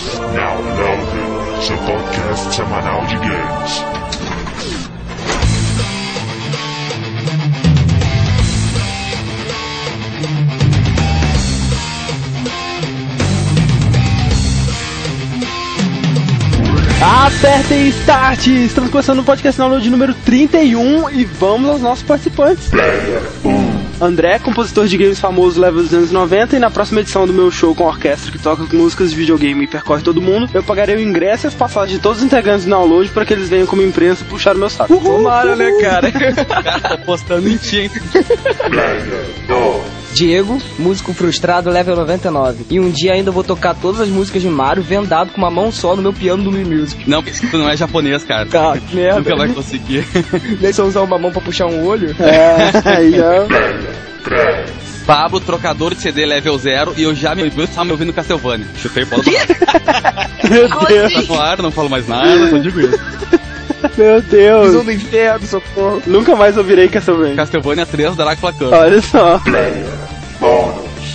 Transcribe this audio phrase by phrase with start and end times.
[0.00, 3.84] Now Loaded, seu podcast semanal de games.
[17.02, 18.46] Apertem Start!
[18.46, 22.70] Estamos começando o podcast download número 31 e vamos aos nossos participantes.
[24.00, 27.50] André, compositor de games famoso level dos anos 90 e na próxima edição do meu
[27.50, 30.96] show com orquestra que toca com músicas de videogame e percorre todo mundo, eu pagarei
[30.96, 33.66] o ingresso e as passagens de todos os integrantes do download para que eles venham
[33.66, 34.96] como imprensa puxar o meu saco.
[34.96, 36.10] Tomara, né, cara?
[36.88, 37.90] Tô postando em ti, hein?
[40.12, 42.66] Diego, músico frustrado, level 99.
[42.70, 45.70] E um dia ainda vou tocar todas as músicas de Mario vendado com uma mão
[45.72, 47.08] só no meu piano do Mi Music.
[47.08, 48.48] Não, porque tu não é japonês, cara.
[48.60, 49.20] Ah, que merda.
[49.20, 50.04] Nunca vai conseguir.
[50.60, 52.14] Nem se eu usar uma mão pra puxar um olho.
[52.20, 53.46] É, aí já.
[55.06, 58.66] Pablo, trocador de CD level 0 e eu já me estava me ouvindo Castlevania.
[58.76, 59.30] Chutei bola do
[60.50, 62.98] Meu Deus, Tá no ar, não falo mais nada, só digo isso.
[63.96, 64.66] meu Deus.
[64.68, 66.02] Visão do inferno, socorro.
[66.06, 67.36] Nunca mais ouvirei Castlevania.
[67.36, 68.72] Castlevania 3 Dracula Cup.
[68.72, 69.40] Olha só.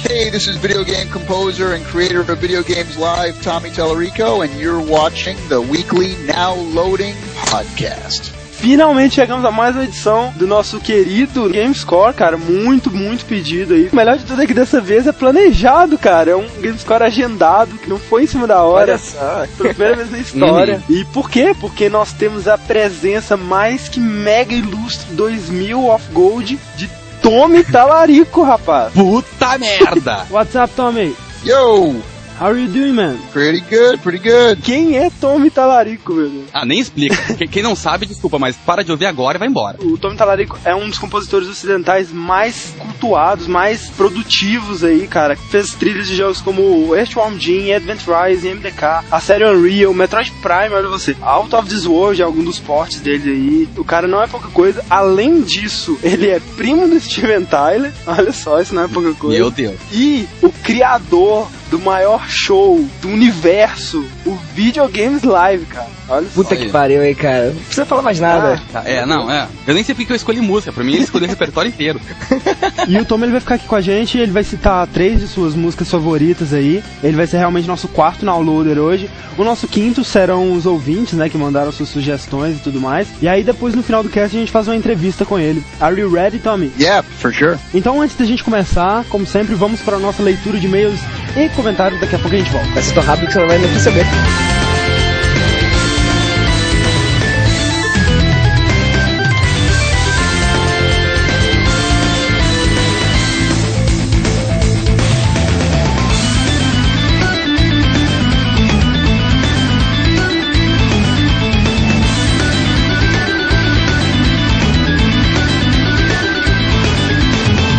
[0.07, 4.53] Hey, this is video game composer and creator of Video Games Live, Tommy Tellerico, and
[4.59, 7.15] you're watching the weekly Now Loading
[7.49, 8.44] podcast.
[8.65, 12.35] Finalmente chegamos a mais uma edição do nosso querido GameScore, cara.
[12.35, 13.89] Muito, muito pedido aí.
[13.93, 16.31] O melhor de tudo é que dessa vez é planejado, cara.
[16.31, 18.93] É um GameScore agendado, que não foi em cima da hora.
[18.93, 19.45] Olha só.
[19.55, 20.83] Pela primeira vez na história.
[20.89, 21.55] E por quê?
[21.61, 26.89] Porque nós temos a presença mais que mega ilustre 2000 of Gold de
[27.21, 28.91] Tommy Talarico, rapaz.
[28.93, 30.25] Puta merda!
[30.33, 31.15] What's up, Tommy?
[31.43, 32.01] Yo,
[32.39, 33.17] How are you doing, man?
[33.31, 34.61] pretty good, pretty good.
[34.61, 36.45] Quem é Tommy Talarico, meu Deus?
[36.53, 37.15] Ah, nem explica.
[37.47, 39.77] Quem- não sabe, desculpa, mas para de ouvir agora e vai embora.
[39.81, 45.35] O Tommy Talarico é um dos compositores ocidentais mais cultuados, mais produtivos aí, cara.
[45.35, 50.73] Fez trilhas de jogos como Earthworm Jim, Advent Rise, MDK, a série Unreal, Metroid Prime,
[50.75, 51.15] olha você.
[51.21, 53.69] Out of This World, algum dos portes dele aí.
[53.77, 54.83] O cara não é pouca coisa.
[54.89, 57.91] Além disso, ele é primo do Steven Tyler.
[58.05, 59.37] Olha só, isso não é pouca coisa.
[59.39, 59.75] Meu Deus.
[59.91, 65.89] E o criador do maior show do universo, o Videogames Live, cara.
[66.07, 66.27] Olha.
[66.33, 67.47] Puta que pariu aí, cara.
[67.47, 68.61] Não precisa falar mais nada.
[68.71, 69.47] Tá, é, não, é.
[69.65, 70.71] Eu nem sei porque eu escolhi música.
[70.71, 71.99] Pra mim, ele escolheu o repertório inteiro.
[72.87, 75.27] E o Tom ele vai ficar aqui com a gente, ele vai citar três de
[75.27, 76.83] suas músicas favoritas aí.
[77.03, 79.09] Ele vai ser realmente nosso quarto downloader hoje.
[79.37, 83.07] O nosso quinto serão os ouvintes, né, que mandaram suas sugestões e tudo mais.
[83.21, 85.63] E aí depois no final do cast a gente faz uma entrevista com ele.
[85.79, 86.71] Are you ready, Tommy?
[86.79, 87.57] Yeah, for sure.
[87.73, 90.99] Então antes da gente começar, como sempre, vamos para a nossa leitura de e-mails
[91.35, 91.99] e comentários.
[91.99, 92.69] Daqui a pouco a gente volta.
[92.69, 94.05] Vai ser tão rápido que você não vai nem perceber.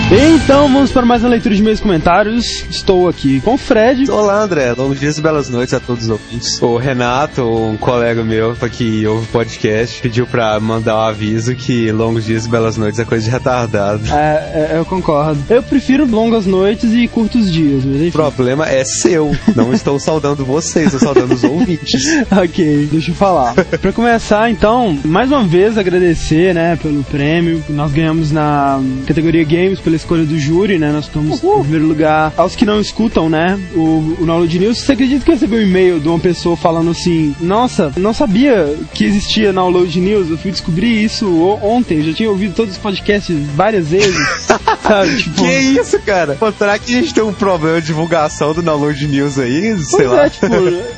[0.09, 2.65] Então vamos para mais uma leitura de e comentários.
[2.71, 4.09] Estou aqui com o Fred.
[4.09, 4.73] Olá, André.
[4.73, 6.63] Longos dias e belas noites a todos os ouvintes.
[6.63, 11.91] O Renato, um colega meu que ouve o podcast, pediu pra mandar um aviso que
[11.91, 14.01] longos dias e belas noites é coisa de retardado.
[14.13, 15.43] É, é, eu concordo.
[15.51, 19.37] Eu prefiro longas noites e curtos dias, O problema é seu.
[19.57, 22.01] Não estou saudando vocês, estou saudando os ouvintes.
[22.37, 23.55] Ok, deixa eu falar.
[23.55, 29.43] pra começar, então, mais uma vez agradecer, né, pelo prêmio que nós ganhamos na categoria
[29.43, 30.93] Games, pela escolha do júri, né?
[30.93, 32.33] Nós estamos em primeiro lugar.
[32.37, 35.63] Aos que não escutam, né, o, o Download News, você acredita que eu recebi um
[35.63, 40.51] e-mail de uma pessoa falando assim: Nossa, não sabia que existia Download News, eu fui
[40.51, 41.27] descobrir isso
[41.63, 44.17] ontem, eu já tinha ouvido todos os podcasts várias vezes,
[44.83, 45.17] sabe?
[45.17, 46.35] Tipo, Que isso, cara?
[46.39, 49.77] Pô, será que a gente tem um problema de divulgação do Download News aí?
[49.79, 50.27] Sei Pois lá.
[50.27, 50.47] é, tipo,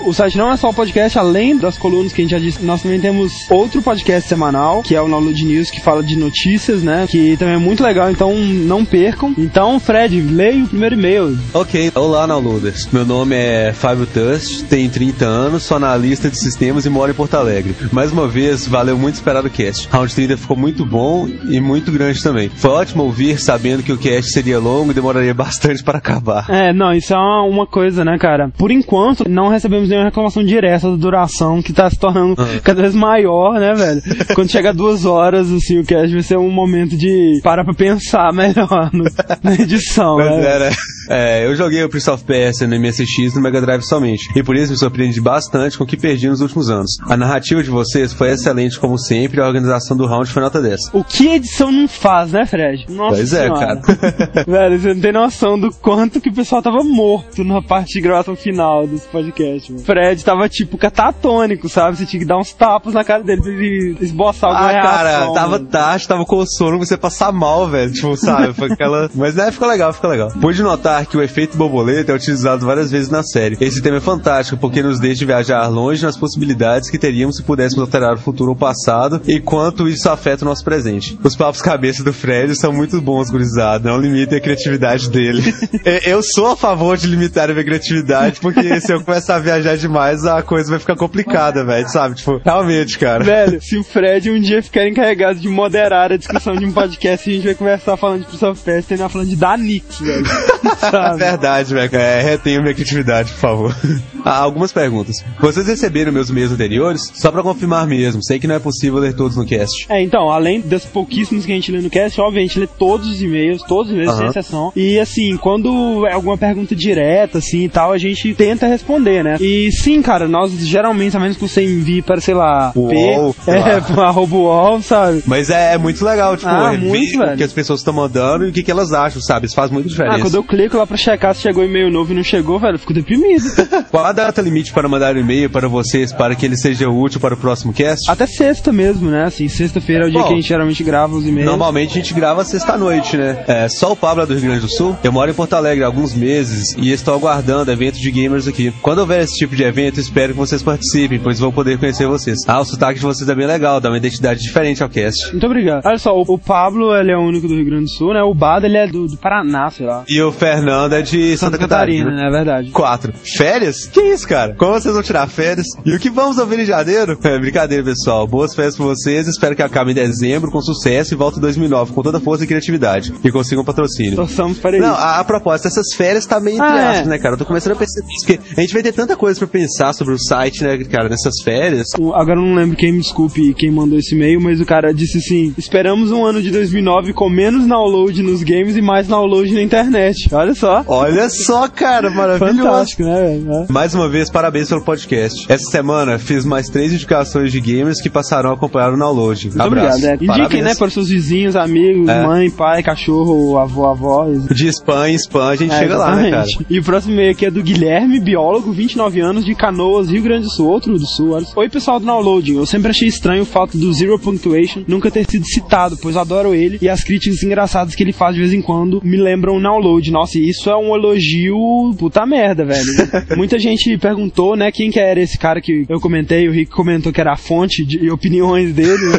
[0.08, 2.62] o site não é só o podcast, além das colunas que a gente já disse,
[2.64, 6.82] nós também temos outro podcast semanal, que é o Download News, que fala de notícias,
[6.82, 7.06] né?
[7.08, 9.34] Que também é muito legal, então não percam.
[9.36, 11.38] Então, Fred, leia o primeiro e-mail.
[11.52, 12.88] Ok, olá, downloaders.
[12.92, 17.14] Meu nome é Fábio Tust, tenho 30 anos, sou analista de sistemas e moro em
[17.14, 17.74] Porto Alegre.
[17.92, 19.88] Mais uma vez, valeu muito esperar o cast.
[19.90, 22.48] Round 30 ficou muito bom e muito grande também.
[22.48, 26.46] Foi ótimo ouvir, sabendo que o cast seria longo e demoraria bastante para acabar.
[26.48, 28.50] É, não, isso é uma, coisa, né, cara?
[28.56, 32.94] Por enquanto, não recebemos nenhuma reclamação direta da duração, que tá se tornando cada vez
[32.94, 34.02] maior, né, velho?
[34.34, 38.32] Quando chegar duas horas, assim, o cast vai ser um momento de parar pra pensar
[38.34, 39.04] melhor no
[39.42, 40.44] na edição, Mas né?
[40.46, 40.70] era.
[41.10, 44.28] É, eu joguei o Prince of Persia no MSX no Mega Drive somente.
[44.36, 46.90] E por isso me surpreendi bastante com o que perdi nos últimos anos.
[47.08, 50.60] A narrativa de vocês foi excelente como sempre e a organização do round foi nota
[50.60, 50.90] 10.
[50.92, 52.84] O que a edição não faz, né, Fred?
[52.90, 53.76] Nossa Pois é, senhora.
[53.80, 54.44] cara.
[54.46, 58.00] Velho, você não tem noção do quanto que o pessoal tava morto na parte de
[58.02, 59.84] gravação final desse podcast, mano.
[59.84, 61.96] Fred tava, tipo, catatônico, sabe?
[61.96, 65.08] Você tinha que dar uns tapas na cara dele pra ele esboçar alguma Ah, cara,
[65.10, 65.32] reação.
[65.34, 65.66] tava mano.
[65.66, 67.90] tarde, tava com sono, você passar mal, velho.
[67.92, 68.52] Tipo, sabe?
[68.72, 69.10] Aquela.
[69.14, 70.30] Mas né, ficou legal, ficou legal.
[70.40, 73.56] Pude notar que o efeito borboleta é utilizado várias vezes na série.
[73.60, 77.82] Esse tema é fantástico, porque nos deixa viajar longe nas possibilidades que teríamos se pudéssemos
[77.82, 81.18] alterar o futuro ou o passado e quanto isso afeta o nosso presente.
[81.22, 83.90] Os papos cabeça do Fred são muito bons, gurizada.
[83.90, 85.42] Não limitem a criatividade dele.
[85.84, 89.38] É, eu sou a favor de limitar a minha criatividade, porque se eu começar a
[89.38, 91.88] viajar demais, a coisa vai ficar complicada, velho.
[91.88, 92.16] Sabe?
[92.16, 93.22] Tipo, realmente, cara.
[93.22, 97.28] Velho, se o Fred um dia ficar encarregado de moderar a discussão de um podcast,
[97.28, 98.26] a gente vai conversar falando de
[98.58, 100.26] Persia e terminar falando de Danix, velho.
[100.68, 101.18] É Sabe?
[101.18, 101.96] verdade, velho.
[101.96, 103.76] É, retenha minha criatividade, por favor.
[104.24, 105.16] Ah, algumas perguntas.
[105.40, 107.10] Vocês receberam meus e-mails anteriores?
[107.14, 108.22] Só pra confirmar mesmo.
[108.22, 109.86] Sei que não é possível ler todos no cast.
[109.88, 112.66] É, então, além das pouquíssimos que a gente lê no cast, obviamente a gente lê
[112.78, 114.72] todos os e-mails, todos os e-mails, sem exceção.
[114.76, 119.36] E assim, quando é alguma pergunta direta, assim e tal, a gente tenta responder, né?
[119.40, 123.42] E sim, cara, nós geralmente, a menos que você envie para, sei lá, UOL, P,
[123.42, 124.08] sei é, lá.
[124.08, 125.22] arroba UOL, sabe?
[125.26, 127.36] Mas é, é muito legal, tipo, Ah, muito, o velho.
[127.36, 129.46] que as pessoas estão mandando e o que, que elas acham, sabe?
[129.46, 130.16] Isso faz muita diferença.
[130.16, 132.74] Ah, quando eu clico lá pra checar se chegou e-mail novo e não chegou, velho,
[132.74, 133.44] eu fico deprimido.
[133.90, 137.34] Qual a data limite para mandar e-mail para vocês para que ele seja útil para
[137.34, 138.10] o próximo cast?
[138.10, 139.24] Até sexta mesmo, né?
[139.24, 141.48] Assim, sexta-feira é o dia Bom, que a gente geralmente grava os e-mails.
[141.48, 143.44] Normalmente a gente grava sexta-noite, né?
[143.46, 144.96] É, só o Pablo é do Rio Grande do Sul.
[145.02, 148.72] Eu moro em Porto Alegre há alguns meses e estou aguardando eventos de gamers aqui.
[148.82, 152.38] Quando houver esse tipo de evento, espero que vocês participem, pois vão poder conhecer vocês.
[152.46, 155.30] Ah, o sotaque de vocês é bem legal, dá uma identidade diferente ao cast.
[155.30, 155.84] Muito obrigado.
[155.84, 158.22] Olha só, o, o Pablo, ele é o único do Rio Grande do Sul, né?
[158.22, 160.04] O Bado, ele é do, do Paraná, sei lá.
[160.08, 162.10] E o Fernando é de Santa, Catarina.
[162.10, 162.28] né?
[162.28, 162.70] É verdade.
[162.70, 163.12] Quatro.
[163.36, 163.86] Férias?
[163.86, 164.54] Que isso, cara?
[164.54, 165.66] Como vocês vão tirar férias?
[165.84, 167.18] E o que vamos ouvir em janeiro?
[167.22, 168.26] É brincadeira, pessoal.
[168.26, 169.26] Boas férias pra vocês.
[169.28, 172.46] Espero que acabe em dezembro com sucesso e volte em 2009 com toda força e
[172.46, 173.12] criatividade.
[173.24, 174.16] E consigam patrocínio.
[174.16, 174.86] Torçamos para isso.
[174.86, 177.10] Não, a, a propósito, essas férias tá meio entre Ah, aspas, é.
[177.10, 177.34] né, cara?
[177.34, 179.92] Eu tô começando a perceber isso, porque a gente vai ter tanta coisa pra pensar
[179.92, 181.88] sobre o site, né, cara, nessas férias.
[182.14, 185.18] Agora eu não lembro quem me desculpe quem mandou esse e-mail, mas o cara disse
[185.18, 189.62] assim: Esperamos um ano de 2009 com menos download nos games e mais download na
[189.62, 190.27] internet.
[190.32, 190.84] Olha só.
[190.86, 192.56] Olha só, cara, maravilhoso.
[192.62, 193.66] Fantástico, né, velho?
[193.70, 195.46] Mais uma vez, parabéns pelo podcast.
[195.50, 199.46] Essa semana fiz mais três indicações de gamers que passarão a acompanhar o download.
[199.48, 199.98] Muito Abraço.
[199.98, 200.22] obrigado.
[200.22, 200.24] É.
[200.40, 202.26] Indiquem, né, para os seus vizinhos, amigos, É.
[202.26, 204.26] mãe, pai, cachorro, avô, avó.
[204.28, 206.44] De spam em spam a gente É, chega lá, né, cara?
[206.44, 206.66] exatamente.
[206.68, 210.44] E o próximo e-mail aqui é do Guilherme, biólogo, 29 anos, de Canoas, Rio Grande
[210.44, 211.30] do Sul, outro do Sul.
[211.32, 211.46] olha.
[211.56, 212.56] Oi, pessoal do Downloading.
[212.56, 216.54] Eu sempre achei estranho o fato do Zero Punctuation nunca ter sido citado, pois adoro
[216.54, 219.60] ele e as críticas engraçadas que ele faz de vez em quando me lembram o
[219.62, 220.10] Download.
[220.18, 222.84] Nossa, isso é um elogio puta merda, velho.
[223.36, 227.12] Muita gente perguntou, né, quem que era esse cara que eu comentei, o Rick comentou
[227.12, 229.18] que era a fonte de opiniões dele, né?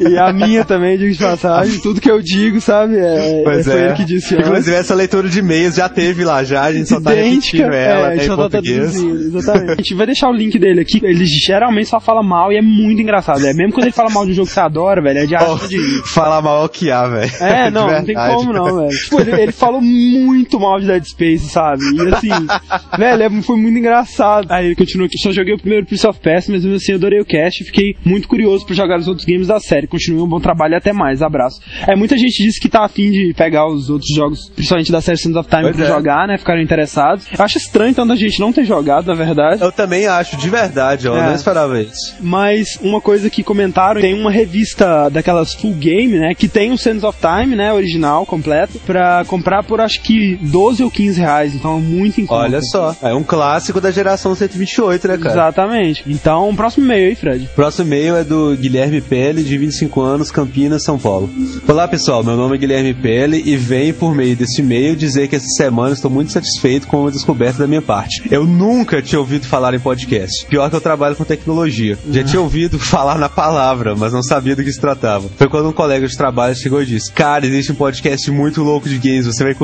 [0.08, 1.78] e a minha também, digo de passagem.
[1.80, 3.84] Tudo que eu digo, sabe, é, Pois foi é.
[3.84, 6.98] ele que disse Inclusive, essa leitura de e-mails já teve lá já, a gente só
[6.98, 7.58] tá idêntica.
[7.58, 9.72] repetindo ela é, a gente em só tá traduzindo, exatamente.
[9.72, 11.00] A gente vai deixar o link dele aqui.
[11.02, 13.44] Ele geralmente só fala mal e é muito engraçado.
[13.44, 15.34] É mesmo quando ele fala mal de um jogo que você adora, velho, é de
[15.34, 15.78] arte de.
[16.12, 17.30] Falar mal é o que há, velho.
[17.40, 18.88] É, não, não tem como não, velho.
[18.90, 21.82] Tipo, ele, ele falou muito mal de Dead Space, sabe?
[21.94, 22.28] E assim,
[22.98, 24.46] velho, é- foi muito engraçado.
[24.50, 27.20] Aí ele continua aqui, só joguei o primeiro Prince of Persia, mas mesmo assim adorei
[27.20, 29.86] o cast e fiquei muito curioso por jogar os outros games da série.
[29.86, 31.22] Continue um bom trabalho e até mais.
[31.22, 31.60] Abraço.
[31.86, 35.18] É, muita gente disse que tá afim de pegar os outros jogos, principalmente da série
[35.18, 35.88] Sands of Time, Pois pra é.
[35.88, 36.38] jogar, né?
[36.38, 37.26] Ficaram interessados.
[37.36, 39.62] Eu acho estranho tanta gente não ter jogado, na verdade.
[39.62, 41.16] Eu também acho, de verdade, ó.
[41.16, 41.26] Eu É.
[41.28, 42.14] não esperava isso.
[42.20, 46.34] Mas uma coisa que comentaram, tem uma revista daquelas full game, né?
[46.34, 47.72] Que tem o Sands of Time, né?
[47.72, 51.54] Original, completo, pra comprar por acho que 12 ou 15 reais.
[51.54, 52.42] Então é muito em conta.
[52.42, 55.30] Olha só, é um clássico da geração 128, né, cara?
[55.30, 56.04] Exatamente.
[56.06, 57.48] Então, próximo e-mail aí, Fred.
[57.54, 61.30] Próximo e-mail é do Guilherme Pelle, de 25 anos, Campinas, São Paulo.
[61.66, 65.36] Olá pessoal, meu nome é Guilherme Pelle e venho por meio deste e-mail dizer que
[65.36, 68.22] essa semana estou muito satisfeito com a descoberta da minha parte.
[68.30, 70.46] Eu nunca tinha ouvido falar em podcast.
[70.46, 71.98] Pior que eu trabalho com tecnologia.
[72.10, 75.28] Já tinha ouvido falar na palavra, mas não sabia do que se tratava.
[75.36, 78.88] Foi quando um colega de trabalho chegou e disse: Cara, existe um podcast muito louco
[78.88, 79.54] de games, você vai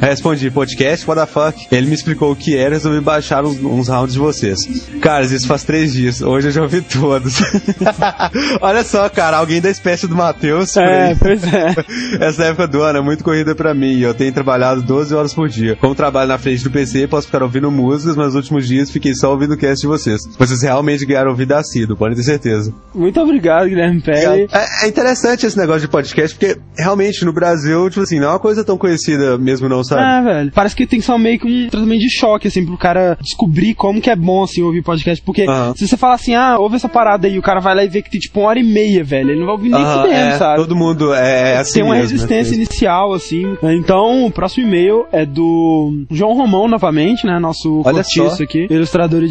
[0.00, 1.66] Eu respondi, podcast, what the fuck?
[1.70, 4.58] Ele me explicou o que era e resolvi baixar uns, uns rounds de vocês.
[5.00, 6.20] Cara, isso faz três dias.
[6.20, 7.40] Hoje eu já ouvi todos.
[8.60, 10.76] Olha só, cara, alguém da espécie do Matheus.
[10.76, 11.74] É, pois é.
[12.24, 15.34] Essa época do ano é muito corrida pra mim e eu tenho trabalhado 12 horas
[15.34, 15.76] por dia.
[15.76, 19.14] Como trabalho na frente do PC, posso ficar ouvindo músicas, mas nos últimos dias fiquei
[19.14, 20.20] só ouvindo o cast de vocês.
[20.38, 22.72] Vocês realmente ganharam vida assíduo, podem ter certeza.
[22.94, 24.48] Muito obrigado, Guilherme Pérez.
[24.52, 28.30] É, é interessante esse negócio de podcast, porque realmente no Brasil, tipo assim, não é
[28.30, 30.02] uma coisa tão conhecida mesmo não, sabe?
[30.02, 30.52] É, velho.
[30.52, 33.74] Parece que tem que ser meio que um tratamento de choque, assim, pro cara descobrir
[33.74, 35.22] como que é bom, assim, ouvir podcast.
[35.24, 35.74] Porque Aham.
[35.76, 38.02] se você falar assim, ah, ouve essa parada aí, o cara vai lá e vê
[38.02, 39.30] que tem, tipo, uma hora e meia, velho.
[39.30, 40.56] Ele não vai ouvir nem Aham, fudendo, é, sabe?
[40.56, 42.56] Todo mundo é, é assim tem uma mesmo, resistência né?
[42.56, 43.56] inicial, assim.
[43.62, 47.38] Então, o próximo e-mail é do João Romão, novamente, né?
[47.38, 48.42] Nosso Olha cortiço só.
[48.42, 49.28] aqui, ilustrador e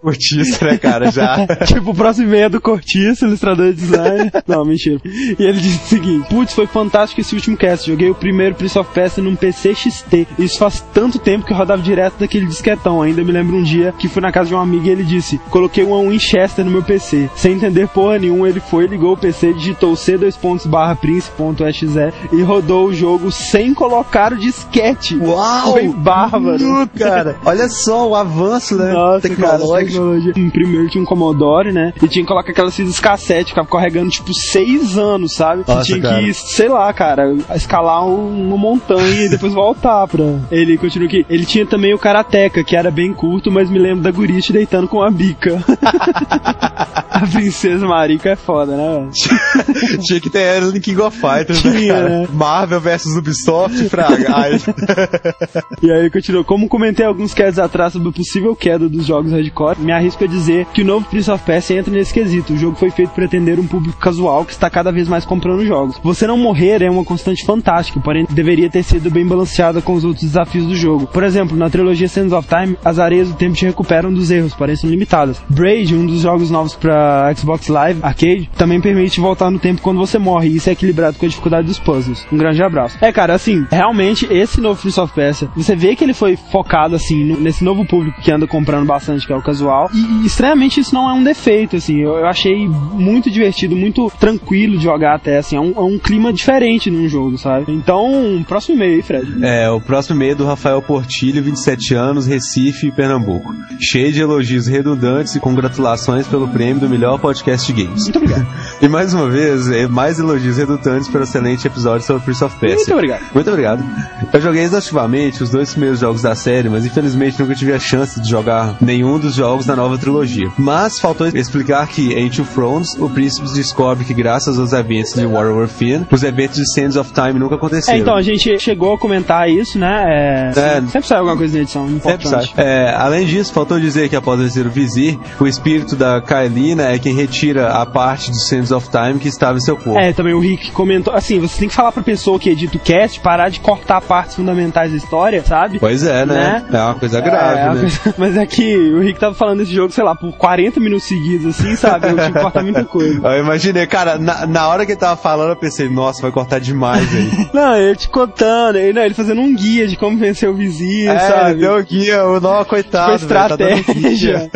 [0.00, 1.46] curti isso, né, cara, já.
[1.66, 4.32] tipo, o próximo e-mail é do Cortiço, ilustrador e designer.
[4.46, 5.00] Não, mentira.
[5.04, 7.90] E ele disse o seguinte: Putz, foi fantástico esse último cast.
[7.90, 10.26] Joguei o primeiro Prince of Persia num PC XT.
[10.38, 13.02] Isso faz tanto tempo que eu rodava direto daquele disquetão.
[13.02, 15.38] Ainda me lembro um dia que fui na casa de um amigo e ele disse:
[15.50, 17.28] Coloquei um Winchester no meu PC.
[17.34, 21.84] Sem entender porra nenhuma, ele foi, ligou o PC, digitou C dois pontos barra Prince.exe
[22.32, 25.16] e rodou o jogo sem colocar o disquete.
[25.16, 25.72] Uau!
[25.72, 26.88] Foi bárbaro.
[26.98, 27.36] Cara.
[27.44, 28.92] Olha só o avanço, né?
[28.92, 30.32] Nossa, cara, tecnologia.
[30.36, 31.92] Em primeiro tinha um Commodore, né?
[32.02, 35.64] E tinha que colocar aquelas fitas cassete, ficava carregando tipo seis anos, sabe?
[35.66, 36.20] Nossa, tinha cara.
[36.22, 40.24] que, sei lá, cara, escalar um- uma montanha e depois voltar pra.
[40.50, 41.24] Ele continua aqui.
[41.28, 44.88] Ele tinha também o Karateka, que era bem curto, mas me lembro da Guriche deitando
[44.88, 45.62] com a bica.
[47.10, 48.98] a princesa Marica é foda, né?
[48.98, 49.10] velho?
[50.02, 52.08] Tinha que ter era no King of Fighters, Tinha, né, cara?
[52.08, 52.28] né?
[52.32, 54.34] Marvel vs Ubisoft, fraga.
[54.34, 54.52] Ai,
[55.82, 56.44] E aí continua.
[56.44, 60.26] Como comentei alguns casts atrás sobre a possível queda dos jogos hardcore, me arrisco a
[60.26, 62.52] dizer que o novo Prince of Persia entra nesse quesito.
[62.52, 65.64] O jogo foi feito para atender um público casual que está cada vez mais comprando
[65.64, 65.98] jogos.
[66.02, 70.04] Você não morrer é uma constante fantástica, porém deveria ter sido bem balanceada com os
[70.04, 71.06] outros desafios do jogo.
[71.06, 74.52] Por exemplo, na trilogia Sands of Time, as areias do tempo te recuperam dos erros,
[74.76, 75.40] são limitadas.
[75.48, 79.98] Braid, um dos jogos novos para Xbox Live Arcade, também permite voltar no tempo quando
[79.98, 82.26] você morre, e isso é equilibrado com a dificuldade dos puzzles.
[82.32, 82.98] Um grande abraço.
[83.00, 87.22] É, cara, assim, realmente esse novo of Persia, você vê que ele foi focado, assim,
[87.24, 90.94] no- nesse novo público que anda comprando bastante, que é o casual, e, estranhamente isso
[90.94, 95.38] não é um defeito, assim, eu, eu achei muito divertido, muito tranquilo de jogar até,
[95.38, 97.72] assim, é um, é um clima diferente num jogo, sabe?
[97.72, 99.44] Então, próximo e-mail aí, Fred.
[99.44, 103.54] É, o próximo e-mail é do Rafael Portilho, 27 anos, Recife, Pernambuco.
[103.80, 108.04] Cheio de elogios redundantes e congratulações pelo prêmio do melhor podcast de games.
[108.04, 108.46] Muito obrigado.
[108.82, 112.76] E mais uma vez, é, mais elogios redundantes pelo excelente episódio sobre Prince of Persia.
[112.76, 113.22] Muito obrigado.
[113.32, 113.84] Muito obrigado.
[114.32, 118.20] Eu joguei exaustivamente os dois primeiros jogos da série, mas infelizmente nunca tive a chance
[118.20, 120.50] de jogar nenhum dos jogos da nova trilogia.
[120.58, 125.24] Mas faltou explicar que em Two Thrones, o príncipe descobre que graças aos eventos de
[125.24, 127.96] War Within, os eventos de Sands of Time nunca aconteceram.
[127.96, 130.04] É, então, a gente chegou a comentar isso, né?
[130.06, 130.82] É, É.
[130.82, 132.54] Sempre sai alguma coisa na edição, Sempre importante.
[132.54, 132.64] sai.
[132.64, 136.98] É, além disso, faltou dizer que após vencer o Vizir, o espírito da Kaelina é
[136.98, 139.98] quem retira a parte de Sands of Time que estava em seu corpo.
[139.98, 141.14] É, também o Rick comentou.
[141.14, 144.36] Assim, você tem que falar pra pessoa que edita o cast parar de cortar partes
[144.36, 145.78] fundamentais da história, sabe?
[145.78, 146.34] Pois é, né?
[146.34, 146.78] Né?
[146.78, 147.80] É uma coisa grave, É, né?
[147.80, 151.06] coisa- Mas é que o Rick tava falando desse jogo, sei lá, por 40 minutos
[151.06, 152.08] seguidos, assim, sabe?
[152.08, 153.20] Eu tive que cortar muita coisa.
[153.34, 156.58] Eu imaginei, cara, na, na hora que ele tava falando, eu pensei, nossa, vai cortar
[156.58, 157.48] demais aí.
[157.52, 158.08] Não, ele te
[158.44, 161.50] contando, ele, não, ele fazendo um guia de como vencer o vizinho, é, sabe?
[161.52, 163.18] ele deu o guia, o nó, coitado.
[163.18, 164.14] Foi velho, tá estratégia.
[164.38, 164.50] guia.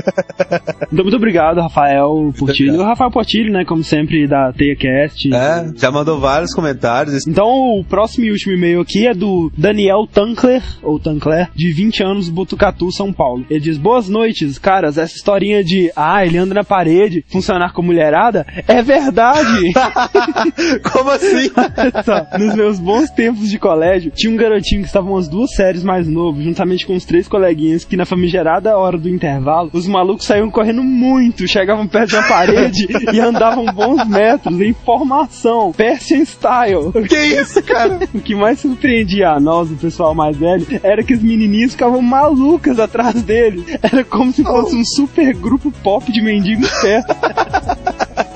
[0.92, 2.80] então, muito obrigado, Rafael Portilho.
[2.80, 5.34] O Rafael Portilho, né, como sempre, da TeiaCast.
[5.34, 7.26] É, já mandou vários comentários.
[7.26, 12.02] Então, o próximo e último e-mail aqui é do Daniel Tankler, ou Tankler, de 20
[12.02, 13.44] anos, Botucatu, São Paulo.
[13.48, 14.98] Ele diz: Boas noites, caras.
[14.98, 19.72] Essa historinha de, ah, ele anda na parede, funcionar com mulherada, é verdade.
[20.92, 21.50] Como assim?
[22.04, 23.77] Só, Nos meus bons tempos de colégio,
[24.14, 27.84] tinha um garotinho que estava umas duas séries mais novo, juntamente com os três coleguinhas,
[27.84, 32.86] que na famigerada hora do intervalo, os malucos saíam correndo muito, chegavam perto da parede
[33.12, 36.92] e andavam bons metros em formação, Persian Style.
[37.08, 37.98] que isso, cara?
[38.14, 42.02] O que mais surpreendia a nós, o pessoal mais velho, era que as menininhas ficavam
[42.02, 43.64] malucas atrás deles.
[43.82, 47.14] Era como se fosse um super grupo pop de mendigos perto.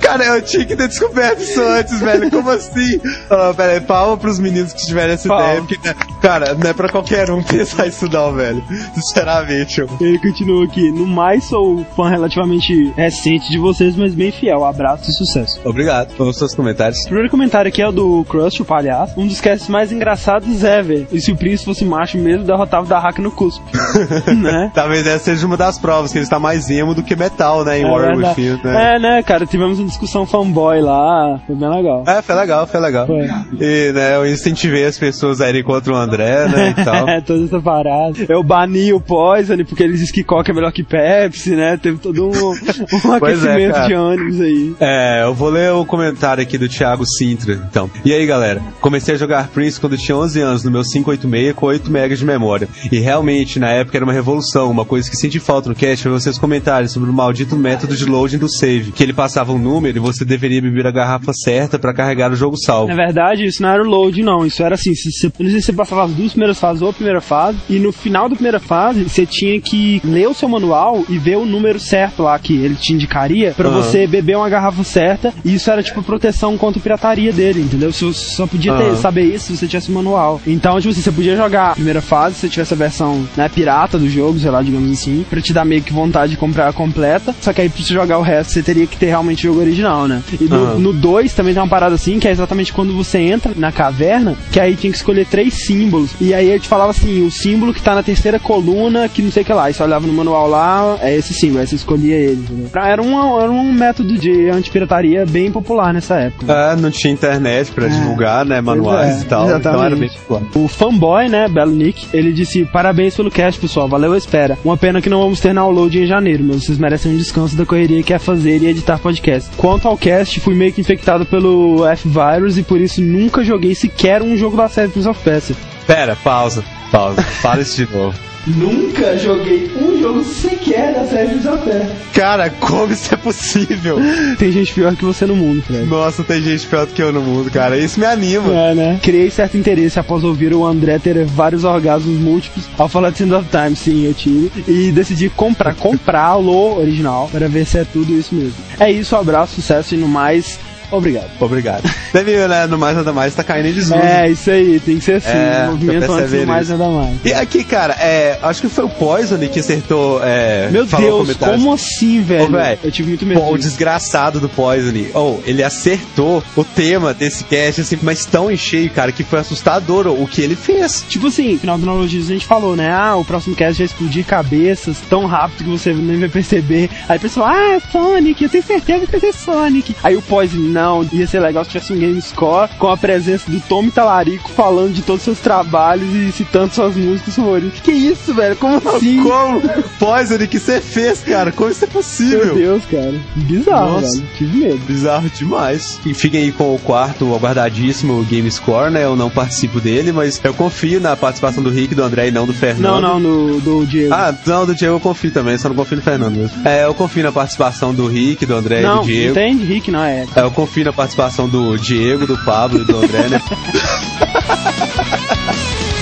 [0.00, 2.30] Cara, eu tinha que ter descoberto isso antes, velho.
[2.30, 3.00] Como assim?
[3.30, 5.44] Ah, pera aí, palma pros meninos que tiveram essa Palma.
[5.44, 8.62] ideia, porque, né, cara, não é pra qualquer um pensar isso não, velho.
[8.94, 9.88] Sinceramente, eu...
[10.00, 10.90] Ele continua aqui.
[10.92, 14.64] No mais, sou fã relativamente recente de vocês, mas bem fiel.
[14.64, 15.60] Abraço e sucesso.
[15.64, 17.00] Obrigado pelos seus comentários.
[17.00, 19.14] O primeiro comentário aqui é o do Crush, o palhaço.
[19.18, 21.06] Um dos casts mais engraçados ever.
[21.12, 23.64] E se o príncipe fosse macho mesmo, derrotava o da Hack no cuspe.
[24.36, 24.70] né?
[24.74, 27.78] Talvez essa seja uma das provas, que ele está mais emo do que metal, né,
[27.78, 28.40] em É Warrior verdade.
[28.40, 28.94] Within, né?
[28.94, 29.46] É, né, cara?
[29.50, 31.40] Tivemos um dos discussão fanboy lá.
[31.46, 32.04] Foi bem legal.
[32.06, 33.06] É, foi legal, foi legal.
[33.06, 33.26] Foi.
[33.60, 37.08] E, né, eu incentivei as pessoas a irem contra o André, né, e tal.
[37.08, 38.14] É, toda essa parada.
[38.28, 41.78] Eu bani o Poison porque ele disse que Coca é melhor que Pepsi, né?
[41.78, 42.52] Teve todo um, um
[43.14, 43.86] é, aquecimento cara.
[43.86, 44.74] de ânimos aí.
[44.78, 47.90] É, eu vou ler o comentário aqui do Thiago Sintra, então.
[48.04, 48.60] E aí, galera?
[48.80, 52.26] Comecei a jogar Prince quando tinha 11 anos, no meu 586 com 8 megas de
[52.26, 52.68] memória.
[52.92, 54.70] E realmente, na época era uma revolução.
[54.70, 58.04] Uma coisa que senti falta no cast foi vocês comentarem sobre o maldito método de
[58.04, 58.92] loading do save.
[58.92, 62.34] Que ele passava um número e você deveria beber a garrafa certa pra carregar o
[62.34, 62.88] jogo salvo.
[62.88, 64.44] Na verdade, isso não era o load, não.
[64.44, 66.82] Isso era assim: se você, eu não sei se você passava as duas primeiras fases
[66.82, 70.34] ou a primeira fase, e no final da primeira fase, você tinha que ler o
[70.34, 73.80] seu manual e ver o número certo lá que ele te indicaria pra Aham.
[73.80, 75.32] você beber uma garrafa certa.
[75.44, 77.92] E isso era tipo proteção contra a pirataria dele, entendeu?
[77.92, 78.96] Você só podia ter, Aham.
[78.96, 80.40] saber isso se você tivesse o manual.
[80.46, 83.48] Então, tipo assim, você podia jogar a primeira fase se você tivesse a versão né,
[83.48, 86.68] pirata do jogo, sei lá, digamos assim, pra te dar meio que vontade de comprar
[86.68, 87.34] a completa.
[87.40, 89.60] Só que aí pra você jogar o resto, você teria que ter realmente o jogo
[89.60, 90.22] original, né?
[90.40, 90.78] E no, Aham.
[90.78, 94.36] no 2 também tem uma parada assim, que é exatamente quando você entra na caverna,
[94.52, 96.10] que aí tinha que escolher três símbolos.
[96.20, 99.30] E aí ele te falava assim, o símbolo que tá na terceira coluna, que não
[99.30, 99.70] sei o que lá.
[99.70, 102.40] E você olhava no manual lá, é esse símbolo, aí você escolhia ele.
[102.42, 102.70] entendeu?
[102.74, 106.52] Era, um era um método de antipirataria bem popular nessa época.
[106.52, 109.44] Ah, não tinha internet pra divulgar, né, manuais é, e tal.
[109.44, 109.86] Então exatamente.
[109.86, 110.42] era bem popular.
[110.54, 114.58] O fanboy, né, Belo Nick, ele disse: Parabéns pelo cast, pessoal, valeu a espera.
[114.64, 117.66] Uma pena que não vamos ter download em janeiro, mas vocês merecem um descanso da
[117.66, 119.17] correria que é fazer e editar podcast.
[119.56, 124.22] Quanto ao cast, fui meio que infectado pelo F-Virus e por isso nunca joguei sequer
[124.22, 125.56] um jogo da série Prince of Persia.
[125.88, 127.22] Pera, pausa, pausa.
[127.22, 128.14] Fala isso de novo.
[128.46, 131.96] Nunca joguei um jogo sequer da série Persia.
[132.12, 133.96] Cara, como isso é possível?
[134.38, 135.86] Tem gente pior que você no mundo, Fred.
[135.86, 137.78] Nossa, tem gente pior do que eu no mundo, cara.
[137.78, 138.52] Isso me anima.
[138.52, 139.00] É, né?
[139.02, 143.32] Criei certo interesse após ouvir o André ter vários orgasmos múltiplos ao falar de End
[143.32, 144.50] of Time, sim, eu tive.
[144.68, 148.56] E decidi comprar, comprá-lo original, para ver se é tudo isso mesmo.
[148.78, 150.58] É isso, um abraço, sucesso e no mais,
[150.90, 151.30] obrigado.
[151.40, 151.90] Obrigado.
[152.12, 153.94] Deve, né, no mais nada mais, tá caindo em desuso.
[153.96, 155.28] É, isso aí, tem que ser assim.
[155.28, 157.16] É, movimento antes do mais nada mais.
[157.24, 160.20] E aqui, cara, é, acho que foi o Poison que acertou.
[160.22, 162.50] É, Meu Deus, como assim, velho?
[162.50, 163.40] Velho, eu tive muito medo.
[163.40, 168.50] Pô, o desgraçado do Poison, oh, ele acertou o tema desse cast, assim, mas tão
[168.50, 171.04] em cheio, cara, que foi assustador o que ele fez.
[171.08, 172.90] Tipo assim, no final do Nologies a gente falou, né?
[172.90, 176.90] Ah, o próximo cast vai explodir cabeças tão rápido que você nem vai perceber.
[177.08, 179.96] Aí o pessoal, ah, é Sonic, eu tenho certeza que vai ser Sonic.
[180.02, 183.50] Aí o Poison, não, ia ser legal se tivesse um Game Score com a presença
[183.50, 187.80] do Tommy Talarico falando de todos os seus trabalhos e citando suas músicas favoritas.
[187.80, 188.54] Que isso, velho?
[188.56, 189.22] Como assim?
[189.22, 189.60] Como?
[189.98, 191.50] Poison, que você fez, cara?
[191.50, 192.54] Como isso é Meu possível?
[192.54, 193.14] Deus, cara.
[193.34, 194.16] Bizarro, Nossa.
[194.18, 194.28] velho.
[194.36, 194.78] Tive medo.
[194.86, 195.98] Bizarro demais.
[196.06, 199.04] E fiquem aí com o quarto aguardadíssimo Game Score, né?
[199.04, 202.46] Eu não participo dele, mas eu confio na participação do Rick, do André e não
[202.46, 203.00] do Não, Fernando.
[203.02, 204.14] não, no, do Diego.
[204.14, 206.66] Ah, não, do Diego eu confio também, só não confio no Fernando mesmo.
[206.66, 209.26] É, eu confio na participação do Rick, do André e não, do Diego.
[209.28, 210.26] não tem Rick, não é.
[210.36, 213.42] É, eu confio na participação do Diego, do Pablo e do André, né?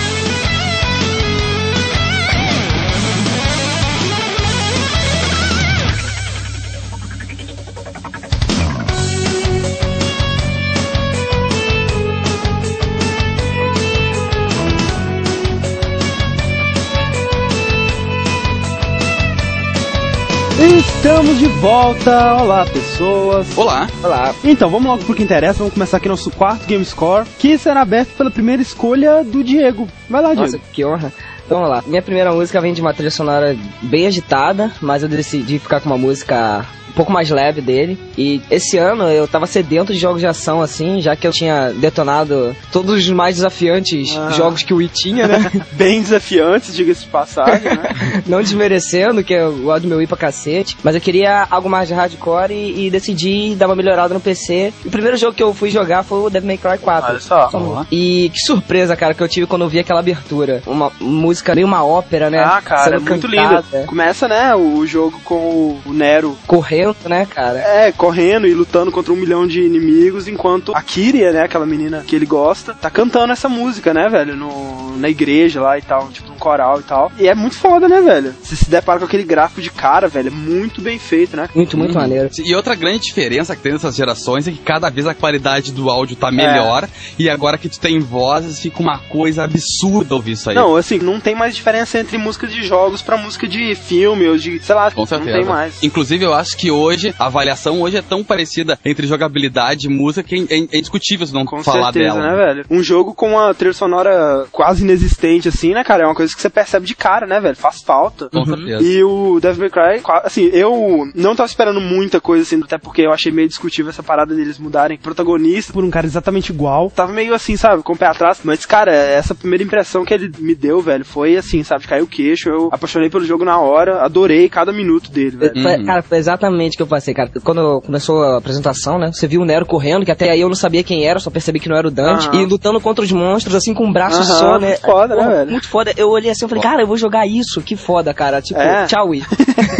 [20.97, 22.35] Estamos de volta!
[22.43, 23.47] Olá, pessoas!
[23.57, 23.87] Olá.
[24.03, 24.35] Olá.
[24.43, 25.59] Então, vamos logo pro que interessa.
[25.59, 29.89] Vamos começar aqui nosso quarto Game Score, que será aberto pela primeira escolha do Diego.
[30.11, 30.65] Vai lá, Nossa, Diego.
[30.73, 31.13] que honra.
[31.45, 31.85] Então, vamos lá.
[31.87, 35.89] Minha primeira música vem de uma trilha sonora bem agitada, mas eu decidi ficar com
[35.89, 37.99] uma música pouco mais leve dele.
[38.19, 41.71] E esse ano eu tava sedento de jogos de ação, assim, já que eu tinha
[41.73, 44.31] detonado todos os mais desafiantes Ah.
[44.31, 45.51] jogos que o Wii tinha, né?
[45.73, 47.91] Bem desafiantes, diga-se de passagem, né?
[48.27, 50.77] Não desmerecendo, que eu gosto do meu Wii pra cacete.
[50.83, 54.73] Mas eu queria algo mais de hardcore e, e decidi dar uma melhorada no PC.
[54.85, 57.11] O primeiro jogo que eu fui jogar foi o Devil May Cry 4.
[57.11, 57.87] Olha só.
[57.93, 60.63] E que surpresa, cara, que eu tive quando eu vi aquela abertura.
[60.67, 62.39] Uma música, meio uma ópera, né?
[62.43, 63.63] Ah, cara, é muito lindo.
[63.87, 67.59] Começa, né, o jogo com o Nero Correndo, né, cara?
[67.59, 72.05] É, correndo e lutando contra um milhão de inimigos, enquanto a Kyria, né, aquela menina
[72.07, 76.09] que ele gosta, tá cantando essa música, né, velho, no, na igreja lá e tal,
[76.09, 77.13] tipo, num coral e tal.
[77.19, 78.35] E é muito foda, né, velho?
[78.43, 81.49] Você se depara com aquele gráfico de cara, velho, é muito bem feito, né?
[81.55, 82.31] Muito, muito maneiro.
[82.45, 85.91] E outra grande diferença que tem nessas gerações é que cada vez a qualidade do
[85.91, 86.89] áudio tá melhor.
[87.19, 90.57] E agora que tu tem vozes, fica uma coisa absurda ouvir isso aí.
[90.57, 94.37] Não, assim, não tem mais diferença entre música de jogos pra música de filme ou
[94.37, 95.31] de, sei lá, Com certeza.
[95.31, 95.83] não tem mais.
[95.83, 100.23] Inclusive, eu acho que hoje, a avaliação hoje é tão parecida entre jogabilidade e música
[100.23, 102.31] que é, é- é indiscutível se não Com falar certeza, dela.
[102.31, 102.65] né, velho?
[102.71, 106.05] Um jogo com uma trilha sonora quase inexistente, assim, né, cara?
[106.05, 107.57] É uma coisa que você percebe de cara, né, velho?
[107.57, 108.29] Faz falta.
[108.31, 108.83] Com certeza.
[108.83, 113.03] E o Devil May Cry, assim, eu não tava esperando muita coisa, assim, até porque
[113.03, 116.91] eu achei meio discutível essa parada deles mudarem protagonista por um cara exatamente igual.
[116.91, 118.41] Tava meio assim, sabe, com o pé atrás.
[118.45, 122.03] Mas, cara, essa primeira impressão que ele me deu, velho, foi assim, sabe, de cair
[122.03, 122.49] o queixo.
[122.49, 125.53] Eu apaixonei pelo jogo na hora, adorei cada minuto dele, velho.
[125.57, 125.85] Uhum.
[125.87, 127.31] Cara, foi exatamente o que eu passei, cara.
[127.43, 129.11] Quando começou a apresentação, né?
[129.13, 131.61] Você viu o Nero correndo, que até aí eu não sabia quem era, só percebi
[131.61, 132.29] que não era o Dante.
[132.29, 132.43] Aham.
[132.43, 134.69] E lutando contra os monstros, assim, com um braço Aham, só, né?
[134.69, 135.51] muito foda, né, velho?
[135.51, 135.93] Muito foda.
[135.97, 137.61] Eu olhei assim e falei, cara, eu vou jogar isso.
[137.63, 138.41] Que foda, cara.
[138.43, 138.87] Tipo, É.
[138.87, 139.25] tchau, Wii.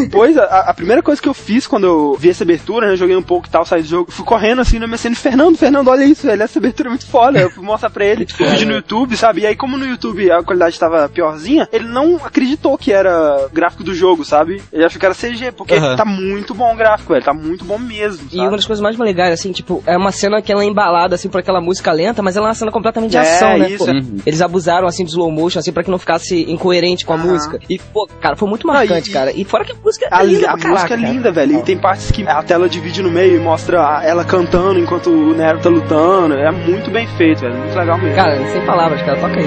[0.01, 3.17] Depois, a, a primeira coisa que eu fiz quando eu vi essa abertura, né, joguei
[3.17, 6.05] um pouco e tal, saí do jogo, fui correndo assim na MSN, Fernando, Fernando, olha
[6.05, 7.39] isso, velho, essa abertura é muito foda.
[7.39, 9.43] Eu fui mostrar pra ele o vídeo no YouTube, sabe?
[9.43, 13.83] E aí, como no YouTube a qualidade tava piorzinha, ele não acreditou que era gráfico
[13.85, 14.63] do jogo, sabe?
[14.73, 15.97] Ele achou que era CG, porque Aham.
[15.97, 18.27] tá muito bom o gráfico, velho, tá muito bom mesmo.
[18.31, 18.49] E sabe?
[18.49, 21.29] uma das coisas mais legais, assim, tipo, é uma cena que ela é embalada, assim,
[21.29, 23.71] por aquela música lenta, mas ela é uma cena completamente de É, ação, né?
[23.71, 24.01] isso, Pô, é.
[24.27, 27.59] Eles abusaram, assim, de slow motion, assim, pra que não ficasse incoerente com a música.
[27.69, 29.33] E, pô, cara, foi muito Não, marcante, e- cara.
[29.33, 31.13] E fora que a música A, é linda a pra música caraca, é cara.
[31.13, 31.59] linda, velho.
[31.59, 35.35] E tem partes que a tela divide no meio e mostra ela cantando enquanto o
[35.35, 36.35] Nero tá lutando.
[36.35, 37.57] É muito bem feito, velho.
[37.57, 38.15] Muito legal mesmo.
[38.17, 39.47] Cara, sem palavras, cara, toca aí.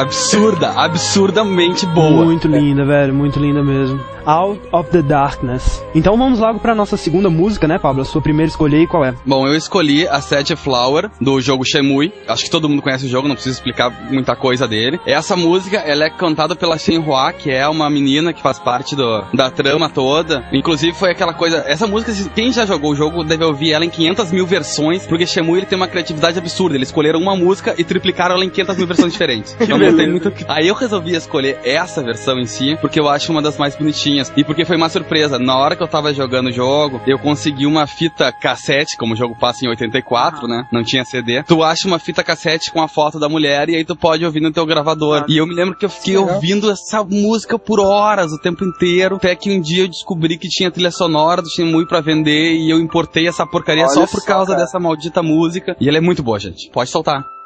[0.00, 2.24] Absurda, absurdamente boa.
[2.24, 4.00] Muito linda, velho, muito linda mesmo.
[4.30, 5.82] Out of the Darkness.
[5.92, 8.02] Então vamos logo pra nossa segunda música, né, Pablo?
[8.02, 9.12] A sua primeira escolha aí, qual é?
[9.26, 12.12] Bom, eu escolhi a Set Flower do jogo Shemui.
[12.28, 15.00] Acho que todo mundo conhece o jogo, não preciso explicar muita coisa dele.
[15.04, 19.24] Essa música, ela é cantada pela Shenhua, que é uma menina que faz parte do,
[19.34, 20.44] da trama toda.
[20.52, 23.90] Inclusive foi aquela coisa, essa música, quem já jogou o jogo deve ouvir ela em
[23.90, 26.76] 500 mil versões, porque Shemui ele tem uma criatividade absurda.
[26.76, 29.56] Eles escolheram uma música e triplicaram ela em 500 mil versões diferentes.
[29.70, 30.32] Então não tem muito...
[30.48, 34.19] Aí eu resolvi escolher essa versão em si, porque eu acho uma das mais bonitinhas.
[34.36, 35.38] E porque foi uma surpresa.
[35.38, 39.16] Na hora que eu tava jogando o jogo, eu consegui uma fita cassete, como o
[39.16, 40.66] jogo passa em 84, né?
[40.72, 41.42] Não tinha CD.
[41.42, 44.40] Tu acha uma fita cassete com a foto da mulher e aí tu pode ouvir
[44.40, 45.24] no teu gravador.
[45.28, 49.16] E eu me lembro que eu fiquei ouvindo essa música por horas, o tempo inteiro.
[49.16, 52.70] Até que um dia eu descobri que tinha trilha sonora do Shenmue pra vender e
[52.70, 54.64] eu importei essa porcaria Olha só por só, causa cara.
[54.64, 55.76] dessa maldita música.
[55.80, 56.70] E ela é muito boa, gente.
[56.70, 57.39] Pode soltar.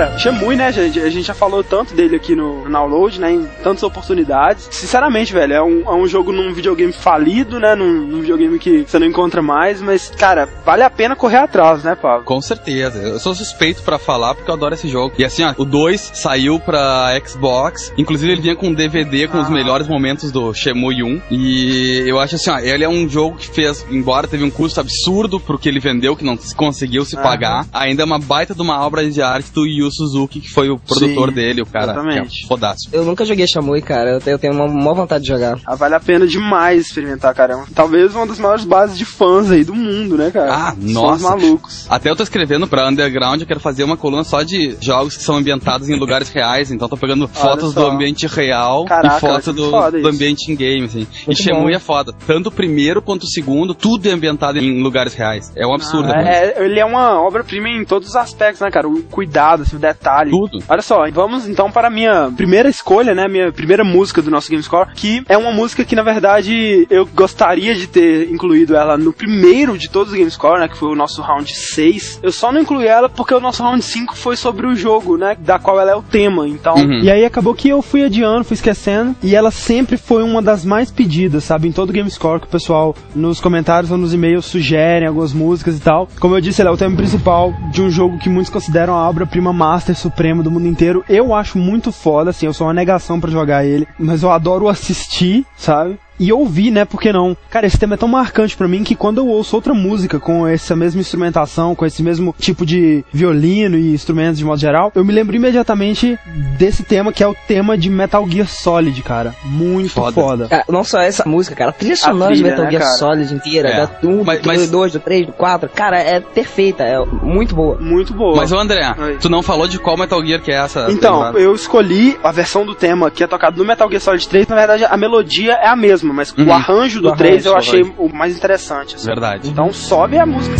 [0.00, 1.00] Cara, Shenmue, né, gente?
[1.00, 3.32] A gente já falou tanto dele aqui no, no download, né?
[3.32, 4.68] Em tantas oportunidades.
[4.70, 7.74] Sinceramente, velho, é um, é um jogo num videogame falido, né?
[7.74, 11.82] Num, num videogame que você não encontra mais, mas, cara, vale a pena correr atrás,
[11.84, 12.24] né, Pablo?
[12.24, 12.98] Com certeza.
[12.98, 15.14] Eu sou suspeito pra falar porque eu adoro esse jogo.
[15.18, 17.92] E assim, ó, o 2 saiu pra Xbox.
[17.96, 19.50] Inclusive, ele vinha com um DVD com os Ah.
[19.50, 21.22] melhores momentos do Shenmue 1.
[21.30, 24.80] E eu acho assim, ó, ele é um jogo que fez, embora teve um custo
[24.80, 27.22] absurdo pro que ele vendeu, que não se conseguiu se Aham.
[27.22, 30.68] pagar, ainda é uma baita de uma obra de arte do Yu Suzuki, que foi
[30.70, 31.92] o produtor Sim, dele, o cara.
[31.92, 32.38] exatamente.
[32.40, 32.94] Que é fodástico.
[32.96, 34.20] Eu nunca joguei Shamui, cara.
[34.26, 35.58] Eu tenho, uma maior vontade de jogar.
[35.66, 37.64] Ah, vale a pena demais experimentar, cara.
[37.74, 40.52] Talvez uma das maiores bases de fãs aí do mundo, né, cara?
[40.52, 41.14] Ah, São nossa.
[41.16, 41.86] os malucos.
[41.88, 45.22] Até eu tô escrevendo pra Underground, eu quero fazer uma coluna só de jogos que
[45.22, 47.90] são ambientados em lugares reais, então tô pegando fotos do só.
[47.90, 51.06] ambiente real Caraca, e fotos do, do ambiente em game, assim.
[51.26, 51.70] Muito e bom.
[51.70, 52.12] é foda.
[52.26, 55.52] Tanto o primeiro quanto o segundo, tudo é ambientado em lugares reais.
[55.56, 56.10] É um absurdo.
[56.12, 58.88] Ah, é, ele é uma obra-prima em todos os aspectos, né, cara?
[58.88, 60.30] O cuidado, assim, o detalhe.
[60.30, 60.58] Tudo.
[60.66, 63.28] Olha só, vamos então para a minha primeira escolha, né?
[63.28, 67.74] Minha primeira música do nosso GameScore, que é uma música que, na verdade, eu gostaria
[67.74, 70.68] de ter incluído ela no primeiro de todos os GameScore, né?
[70.68, 72.20] Que foi o nosso round 6.
[72.22, 75.36] Eu só não incluí ela porque o nosso round 5 foi sobre o jogo, né?
[75.38, 76.48] Da qual ela é o tema.
[76.48, 76.74] Então.
[76.74, 77.00] Uhum.
[77.02, 79.14] E aí acabou que eu fui adiando, fui esquecendo.
[79.22, 81.68] E ela sempre foi uma das mais pedidas, sabe?
[81.68, 85.80] Em todo GameScore que o pessoal nos comentários ou nos e-mails sugerem algumas músicas e
[85.80, 86.08] tal.
[86.18, 89.08] Como eu disse, ela é o tema principal de um jogo que muitos consideram a
[89.08, 91.04] obra-prima master suprema do mundo inteiro.
[91.08, 94.68] Eu acho muito foda, assim, eu sou uma negação pra jogar ele, mas eu adoro
[94.68, 95.98] assistir, sabe?
[96.20, 96.84] E ouvir, né?
[96.84, 97.34] Por que não?
[97.48, 100.46] Cara, esse tema é tão marcante pra mim que quando eu ouço outra música com
[100.46, 105.02] essa mesma instrumentação, com esse mesmo tipo de violino e instrumentos de modo geral, eu
[105.04, 106.18] me lembro imediatamente
[106.58, 109.34] desse tema que é o tema de Metal Gear Solid, cara.
[109.44, 110.12] Muito Foda.
[110.12, 110.48] foda.
[110.48, 111.70] Cara, não só essa música, cara.
[111.70, 112.94] A trilha sonora de Metal né, Gear cara?
[112.96, 113.76] Solid inteira, É.
[113.86, 115.70] da 1, Mas- do mas- 2, do 3, do 4.
[115.70, 117.78] Cara, é perfeita, é muito boa.
[117.80, 118.36] Muito boa.
[118.36, 119.16] Mas, ô André, Oi.
[119.20, 120.86] tu não falou de qual Metal Gear que é essa?
[120.90, 124.46] Então, eu escolhi a versão do tema que é tocado no Metal Gear Solid 3.
[124.48, 126.46] Na verdade, a melodia é a mesma, mas Uhum.
[126.48, 128.96] o arranjo do O 3 eu achei o mais interessante.
[128.96, 129.06] assim.
[129.06, 129.48] Verdade.
[129.48, 130.56] Então, sobe a música.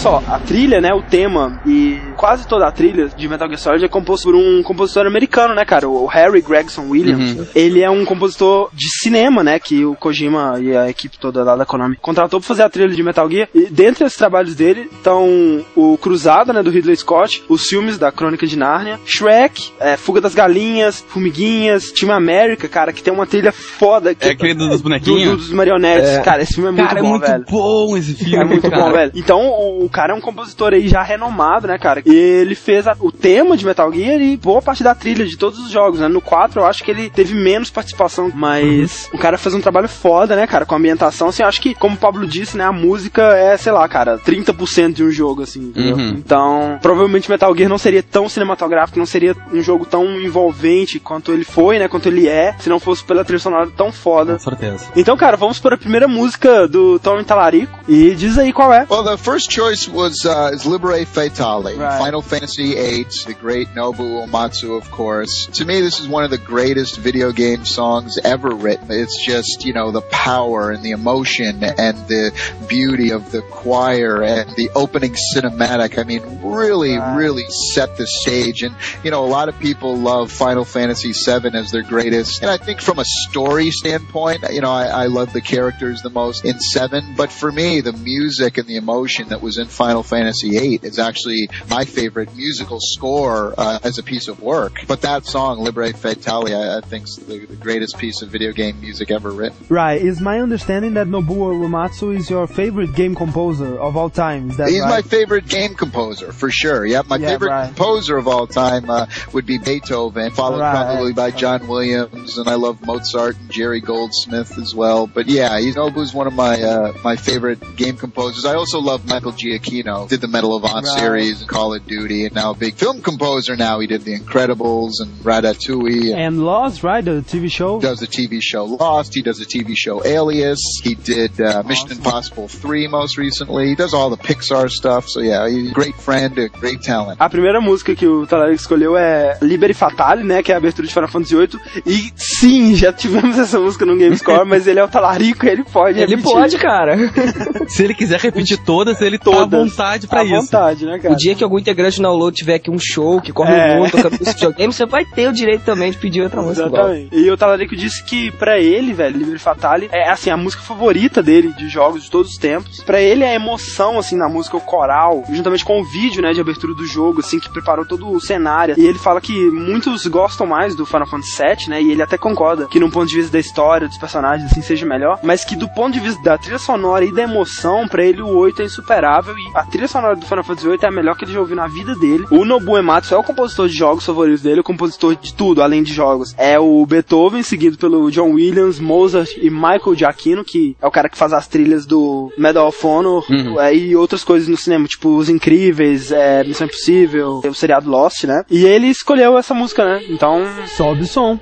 [0.00, 3.82] Só, a trilha, né, o tema e quase toda a trilha de Metal Gear Solid
[3.82, 5.88] é composto por um compositor americano, né, cara?
[5.88, 7.32] O Harry Gregson Williams.
[7.38, 7.46] Uhum.
[7.54, 11.56] Ele é um compositor de cinema, né, que o Kojima e a equipe toda lá
[11.56, 13.48] da Konami contratou pra fazer a trilha de Metal Gear.
[13.54, 18.12] E dentre os trabalhos dele estão o Cruzada, né, do Ridley Scott, os filmes da
[18.12, 23.26] Crônica de Nárnia, Shrek, é, Fuga das Galinhas, Formiguinhas, Team America, cara, que tem uma
[23.26, 24.14] trilha foda.
[24.14, 25.36] Que É aquele dos do, do- bonequinhos?
[25.38, 26.10] dos marionetes.
[26.10, 26.20] É.
[26.20, 27.44] Cara, esse filme é muito Cara, bom, é muito velho.
[27.48, 28.36] bom esse filme.
[28.36, 28.82] É muito cara.
[28.84, 29.12] bom, velho.
[29.14, 32.02] Então, o, o cara é um compositor aí já renomado, né, cara?
[32.10, 35.36] E ele fez a- o tema de Metal Gear e boa parte da trilha de
[35.36, 36.08] todos os jogos, né?
[36.08, 39.88] No 4 eu acho que ele teve menos participação, mas o cara fez um trabalho
[39.88, 40.64] foda, né, cara?
[40.66, 43.56] Com a ambientação, assim, eu acho que, como o Pablo disse, né, a música é,
[43.56, 45.96] sei lá, cara, 30% de um jogo, assim, entendeu?
[45.96, 46.10] Uhum.
[46.10, 51.32] Então, provavelmente Metal Gear não seria tão cinematográfico, não seria um jogo tão envolvente quanto
[51.32, 54.32] ele foi, né, quanto ele é, se não fosse pela trilha sonora tão foda.
[54.34, 54.86] Com certeza.
[54.96, 58.86] Então, cara, vamos para a primeira música do Tommy Talarico e diz aí qual é.
[58.90, 61.98] Well, the first choice was uh, is Libere Fatale, Right.
[62.00, 65.48] Final Fantasy VIII, the great Nobuo Uematsu, of course.
[65.52, 68.86] To me, this is one of the greatest video game songs ever written.
[68.88, 72.32] It's just, you know, the power and the emotion and the
[72.70, 75.98] beauty of the choir and the opening cinematic.
[75.98, 77.16] I mean, really, Right.
[77.18, 78.62] really set the stage.
[78.62, 82.40] And, you know, a lot of people love Final Fantasy VII as their greatest.
[82.40, 86.08] And I think from a story standpoint, you know, I, I love the characters the
[86.08, 87.12] most in 7.
[87.14, 90.98] But for me, the music and the emotion that was in Final Fantasy VIII is
[90.98, 94.72] actually my favorite musical score uh, as a piece of work.
[94.86, 98.52] But that song, Libere Fatale, I, I think is the, the greatest piece of video
[98.52, 99.58] game music ever written.
[99.68, 100.00] Right.
[100.00, 104.50] Is my understanding that Nobuo Uematsu is your favorite game composer of all time?
[104.50, 106.86] Is that He's my favorite game composer for sure.
[106.86, 107.66] Yeah, my Yeah, favorite right.
[107.66, 110.70] composer of all time uh, would be Beethoven, followed Right.
[110.72, 115.06] probably by John Williams, and I love Mozart and Jerry Goldsmith as well.
[115.06, 118.44] But yeah, he's Nobu's one of my uh, my favorite game composers.
[118.44, 120.08] I also love Michael Giacchino.
[120.08, 120.98] Did the Medal of Honor Right.
[120.98, 123.56] series, and Call of Duty, and now a big film composer.
[123.56, 126.12] Now he did The Incredibles and Ratatouille.
[126.14, 127.04] And And Lost, right?
[127.04, 127.80] The TV show.
[127.80, 129.14] does the TV show Lost.
[129.14, 130.60] He does the TV show Alias.
[130.84, 133.68] He did uh, Mission Impossible 3 most recently.
[133.68, 135.08] He does all the Pixar stuff.
[135.08, 137.20] So yeah, he's a great friend, a great talent.
[137.20, 140.42] A primeira música que o Talarico escolheu é Liberi Fatale, né?
[140.42, 141.60] Que é a abertura de Final Fantasy VIII.
[141.86, 145.64] E sim, já tivemos essa música no GameScore, mas ele é o Talarico e ele
[145.64, 146.32] pode Ele repetir.
[146.32, 146.96] pode, cara.
[147.68, 149.60] Se ele quiser repetir todas, ele tá à Todas.
[149.70, 150.34] vontade pra à isso.
[150.34, 151.14] vontade, né, cara?
[151.14, 153.76] O dia que algum integrante do download tiver aqui um show que corre É.
[153.76, 156.66] o mundo tocando esse videogame, você vai ter o direito também de pedir outra música
[156.66, 156.90] igual.
[156.90, 157.16] Exatamente.
[157.16, 161.22] E o Talarico disse que pra ele, velho, Liberi Fatale é assim a música favorita
[161.22, 162.82] dele de jogos de todos os tempos.
[162.82, 166.40] Pra ele a emoção assim na música, o coral, juntamente com o vídeo, né, de
[166.40, 168.74] abertura do jogo, assim que preparou todo o cenário.
[168.78, 172.16] E ele fala que muitos gostam mais do Final Fantasy VII, né, e ele até
[172.18, 175.56] concorda que num ponto de vista da história, dos personagens assim seja melhor, mas que
[175.56, 178.64] do ponto de vista da trilha sonora e da emoção, pra ele o 8 é
[178.64, 181.40] insuperável e a trilha sonora do Final Fantasy VIII é a melhor que ele já
[181.40, 182.24] ouviu na vida dele.
[182.30, 185.82] O Nobuo Ematsu é o compositor de jogos favoritos dele, o compositor de tudo, além
[185.82, 186.34] de jogos.
[186.38, 191.08] É o Beethoven, seguido pelo John Williams, Mozart e Michael Giacchino, que é o cara
[191.08, 193.60] que faz as trilhas do Medal of Honor Uhum.
[193.60, 198.24] é, e outras coisas no cinema, tipo Os Incríveis, é, Missão Impossível, o seriado Lost,
[198.24, 198.44] né?
[198.50, 200.02] E ele escolheu essa música, né?
[200.08, 200.42] Então,
[200.76, 201.38] sobe o som.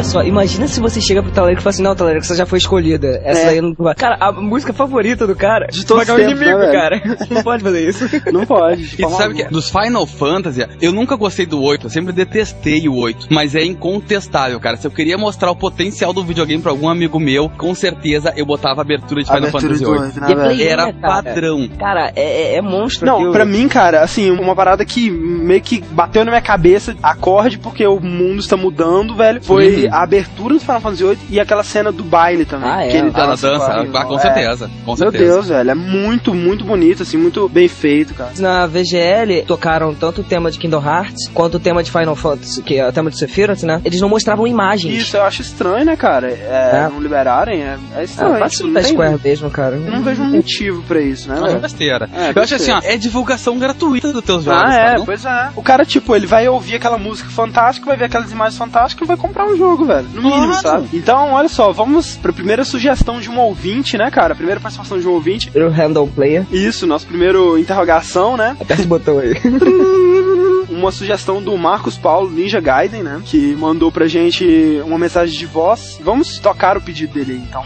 [0.00, 2.46] Olha só, imagina se você chega pro Talarico e fala assim, não, Talarico, você já
[2.46, 3.20] foi escolhida.
[3.22, 3.46] Essa É.
[3.46, 3.94] daí não vai.
[3.94, 7.00] Cara, a música favorita do cara De todos os tempos, inimigo, né, cara.
[7.30, 8.04] Não pode fazer isso.
[8.32, 8.86] Não pode.
[8.86, 12.12] de E forma sabe que dos Final Fantasy, eu nunca gostei do 8, eu sempre
[12.12, 14.76] detestei o 8, mas é incontestável, cara.
[14.76, 18.46] Se eu queria mostrar o potencial do videogame pra algum amigo meu, com certeza eu
[18.46, 20.02] botava a abertura de Final Abertura Fantasy do 8.
[20.02, 20.40] oito, né, é velho?
[20.56, 21.14] Play Era né, cara?
[21.14, 21.68] padrão.
[21.78, 23.32] Cara, é, é, é monstro Não, aquilo.
[23.32, 27.86] pra mim, cara, assim, uma parada que meio que bateu na minha cabeça, acorde, porque
[27.86, 29.88] o mundo está mudando, velho, foi.
[29.90, 32.70] A abertura do Final Fantasy VIII e aquela cena do baile também.
[32.70, 32.88] Ah, é?
[32.88, 34.18] Que ele Ah, na dança dança, com ah, com É.
[34.20, 35.24] certeza, com Meu certeza.
[35.24, 38.30] Deus, velho, é muito, muito bonito, assim, muito bem feito, cara.
[38.38, 42.62] Na VGL tocaram tanto o tema de Kingdom Hearts quanto o tema de Final Fantasy,
[42.62, 43.80] que é o tema de Sephiroth, né?
[43.84, 44.94] Eles não mostravam imagens.
[45.02, 46.28] Isso eu acho estranho, né, cara?
[46.30, 46.88] É, É.
[46.90, 48.34] Não liberarem, é, é estranho.
[48.36, 49.76] Ah, vacilo não da tem- Square mesmo, cara.
[49.76, 52.08] Eu não vejo um motivo pra isso, né, Mas é besteira.
[52.14, 54.62] É, eu acho assim, ó, é divulgação gratuita dos teus jogos.
[54.62, 55.48] Ah, é, pois é.
[55.56, 59.08] O cara, tipo, ele vai ouvir aquela música fantástica, vai ver aquelas imagens fantásticas e
[59.08, 60.08] vai comprar um jogo, velho.
[60.14, 60.62] No mínimo, Claro.
[60.62, 60.88] sabe?
[60.92, 64.34] Então, olha só, vamos pra primeira sugestão de um ouvinte, né, cara?
[64.34, 65.50] Primeira participação de um ouvinte.
[65.56, 66.44] O Handle Player.
[66.50, 68.56] Isso, nosso primeiro interrogação, né?
[68.60, 69.34] Aperta o botão aí.
[70.70, 73.20] Uma sugestão do Marcos Paulo Ninja Gaiden, né?
[73.24, 76.00] Que mandou pra gente uma mensagem de voz.
[76.02, 77.62] Vamos tocar o pedido dele aí, então.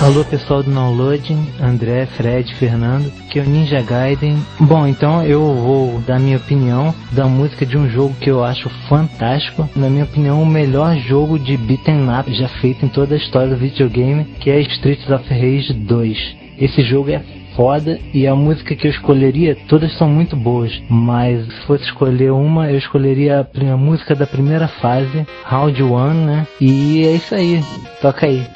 [0.00, 4.42] Alô pessoal do Downloading, André, Fred, Fernando, que é o Ninja Gaiden.
[4.58, 8.70] Bom, então eu vou dar minha opinião da música de um jogo que eu acho
[8.88, 9.68] fantástico.
[9.76, 13.48] Na minha opinião, o melhor jogo de beat'em up já feito em toda a história
[13.48, 16.36] do videogame, que é Streets of Rage 2.
[16.58, 17.22] Esse jogo é
[17.56, 22.32] foda e a música que eu escolheria, todas são muito boas, mas se fosse escolher
[22.32, 26.46] uma, eu escolheria a música da primeira fase, Round 1, né?
[26.60, 27.62] E é isso aí,
[28.00, 28.46] toca aí.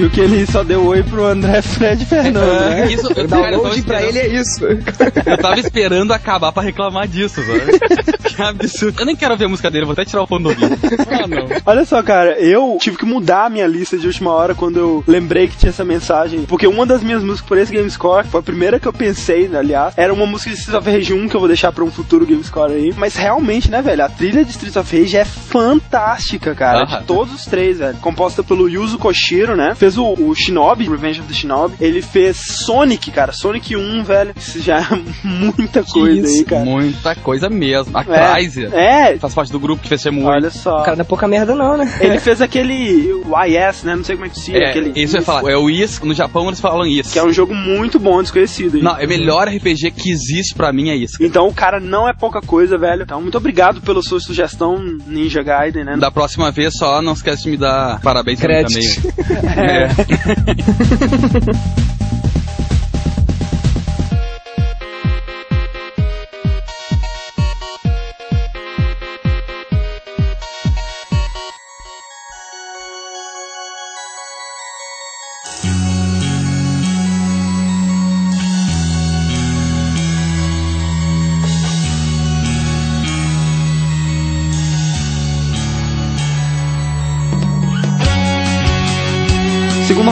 [0.00, 2.90] Viu que ele só deu oi pro André Fred Fernando, né?
[2.90, 4.64] Isso, eu, eu tava download pra ele é isso.
[4.64, 7.78] Eu tava esperando acabar pra reclamar disso, sabe?
[8.24, 9.00] que absurdo.
[9.00, 10.74] Eu nem quero ver a música dele, vou até tirar o fone do ouvido.
[11.10, 11.48] Ah, não.
[11.66, 15.04] Olha só, cara, eu tive que mudar a minha lista de última hora quando eu
[15.06, 16.44] lembrei que tinha essa mensagem.
[16.44, 19.58] Porque uma das minhas músicas por esse Gamescore, foi a primeira que eu pensei, né,
[19.58, 21.90] aliás, era uma música de Streets of Rage 1 que eu vou deixar pra um
[21.90, 22.94] futuro Gamescore aí.
[22.96, 26.84] Mas realmente, né, velho, a trilha de Streets of Rage é fantástica, cara.
[26.84, 27.98] De todos os três, velho.
[27.98, 29.74] Composta pelo Yuzo Koshiro, né?
[29.74, 31.74] Fez o, o Shinobi, Revenge of the Shinobi.
[31.80, 33.32] Ele fez Sonic, cara.
[33.32, 34.32] Sonic 1, velho.
[34.36, 34.86] Isso já é
[35.26, 36.64] muita coisa aí, cara.
[36.64, 37.96] Muita coisa mesmo.
[37.96, 40.24] A É, Chrysler é, faz parte do grupo que fez Shenmue.
[40.24, 40.80] olha só.
[40.80, 41.92] O cara não é pouca merda não, né?
[42.00, 43.94] Ele fez aquele o IS, né?
[43.96, 45.50] Não sei como é que se É, aquele isso eu ia falar.
[45.50, 47.12] É o Is, no Japão eles falam Is.
[47.12, 48.76] que é um jogo muito bom, desconhecido.
[48.76, 48.82] hein?
[48.82, 51.16] Não, é o melhor RPG que existe pra mim é isso.
[51.20, 53.02] Então o cara não é pouca coisa, velho.
[53.02, 55.96] Então muito obrigado pela sua sugestão, Ninja Gaiden, né?
[55.96, 59.02] Da próxima vez só não esquece de me dar parabéns pra mim Crédito.
[59.02, 59.50] também.
[59.60, 59.79] É.
[59.88, 61.52] segunda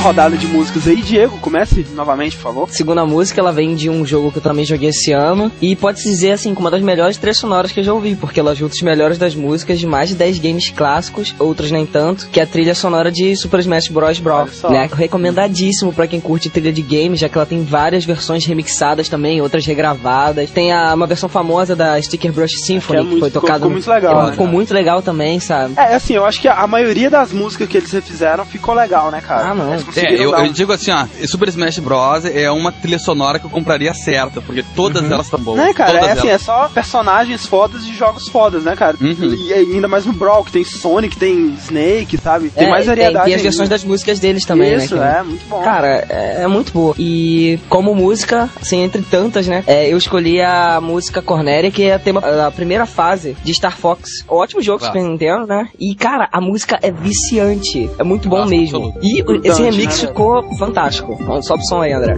[0.09, 0.96] rodada de músicas aí.
[0.96, 2.68] Diego, comece novamente, por favor.
[2.70, 5.52] Segunda música, ela vem de um jogo que eu também joguei esse ano.
[5.61, 8.40] E pode-se dizer, assim, como uma das melhores trilhas sonoras que eu já ouvi, porque
[8.40, 12.26] ela junta os melhores das músicas de mais de 10 games clássicos, outros nem tanto,
[12.30, 14.22] que é a trilha sonora de Super Smash Bros.
[14.52, 14.70] Só.
[14.70, 14.88] Né?
[14.90, 19.42] Recomendadíssimo pra quem curte trilha de games, já que ela tem várias versões remixadas também,
[19.42, 20.50] outras regravadas.
[20.50, 23.54] Tem a, uma versão famosa da Sticker Brush Symphony, Que é que, foi tocada.
[23.59, 24.56] ficou muito legal, né, ficou cara?
[24.56, 25.74] muito legal também, sabe?
[25.76, 29.20] É, assim, eu acho que a maioria das músicas que eles refizeram ficou legal, né,
[29.20, 29.50] cara?
[29.50, 29.74] Ah, não.
[29.74, 32.24] Eles É, eu, um- eu digo assim, ó, Super Smash Bros.
[32.24, 35.59] é uma trilha sonora que eu compraria certa, porque todas elas estão boas.
[35.59, 35.92] Né, cara?
[35.92, 36.42] Todas É assim, elas.
[36.42, 38.96] é só personagens fodas de jogos fodas, né, cara?
[39.01, 39.34] Uhum.
[39.34, 42.51] E ainda mais no Brawl, que tem Sonic, tem Snake, sabe?
[42.51, 43.24] Tem É, mais tem, variedade.
[43.24, 43.42] tem as ainda.
[43.42, 45.01] versões das músicas deles também, Isso, né?
[45.03, 45.18] cara?
[45.18, 45.62] é, muito bom.
[45.62, 46.94] Cara, é, é muito boa.
[46.99, 49.62] E como música, assim, entre tantas, né?
[49.66, 53.76] é, eu escolhi a música Cornélia, que é a, tema, a primeira fase de Star
[53.76, 54.11] Fox.
[54.28, 54.94] Ótimo jogo, Claro.
[54.94, 55.68] Super Nintendo, né?
[55.78, 57.90] E, cara, a música é viciante.
[57.99, 58.92] É muito bom Nossa, mesmo.
[58.96, 58.99] absoluto.
[59.03, 61.16] E esse remix né, ficou fantástico.
[61.43, 62.16] Só pro som aí, André.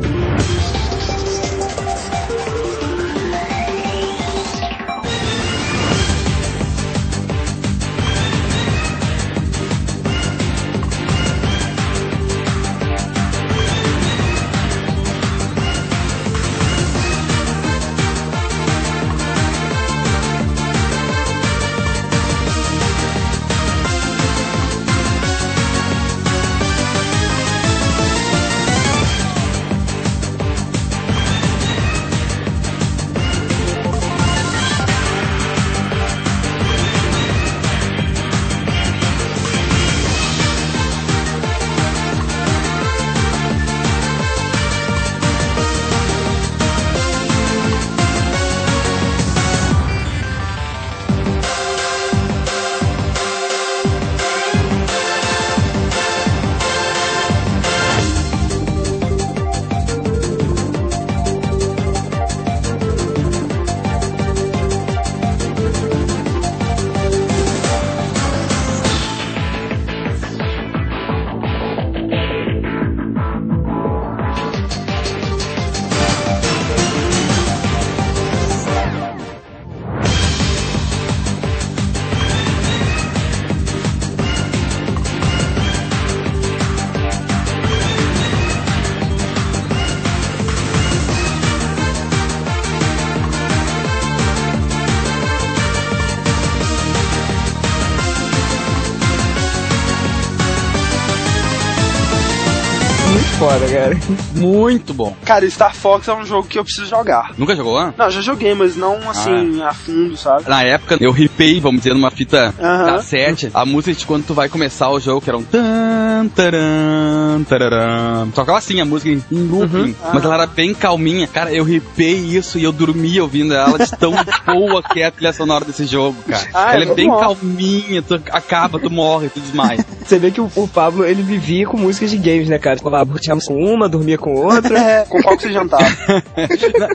[103.73, 103.99] Cara.
[104.35, 105.17] Muito bom.
[105.25, 107.33] Cara, Star Fox é um jogo que eu preciso jogar.
[107.37, 107.79] Nunca jogou?
[107.79, 107.95] ah?
[107.97, 110.49] Não, já joguei, mas não Ah, assim, a fundo, sabe?
[110.49, 112.87] Na época, eu ripei, vamos dizer, numa fita Aham.
[112.97, 117.43] cassete, a música de quando tu vai começar o jogo, que era um tan, taran,
[117.49, 118.31] tararam.
[118.31, 121.27] Tocava assim a música em, looping, mas ela era bem calminha.
[121.27, 124.13] Cara, eu ripei isso e eu dormia ouvindo ela de tão
[124.47, 126.49] boa que é a trilha sonora desse jogo, cara.
[126.53, 129.85] Ah, ela é é bem calminha, tu acaba, tu morre, tu desmaia.
[130.11, 132.77] Você vê que o, o Pablo, ele vivia com músicas de games, né, cara?
[133.21, 134.81] Tinha com uma, dormia com outra.
[134.91, 135.85] É, com qual que você jantava?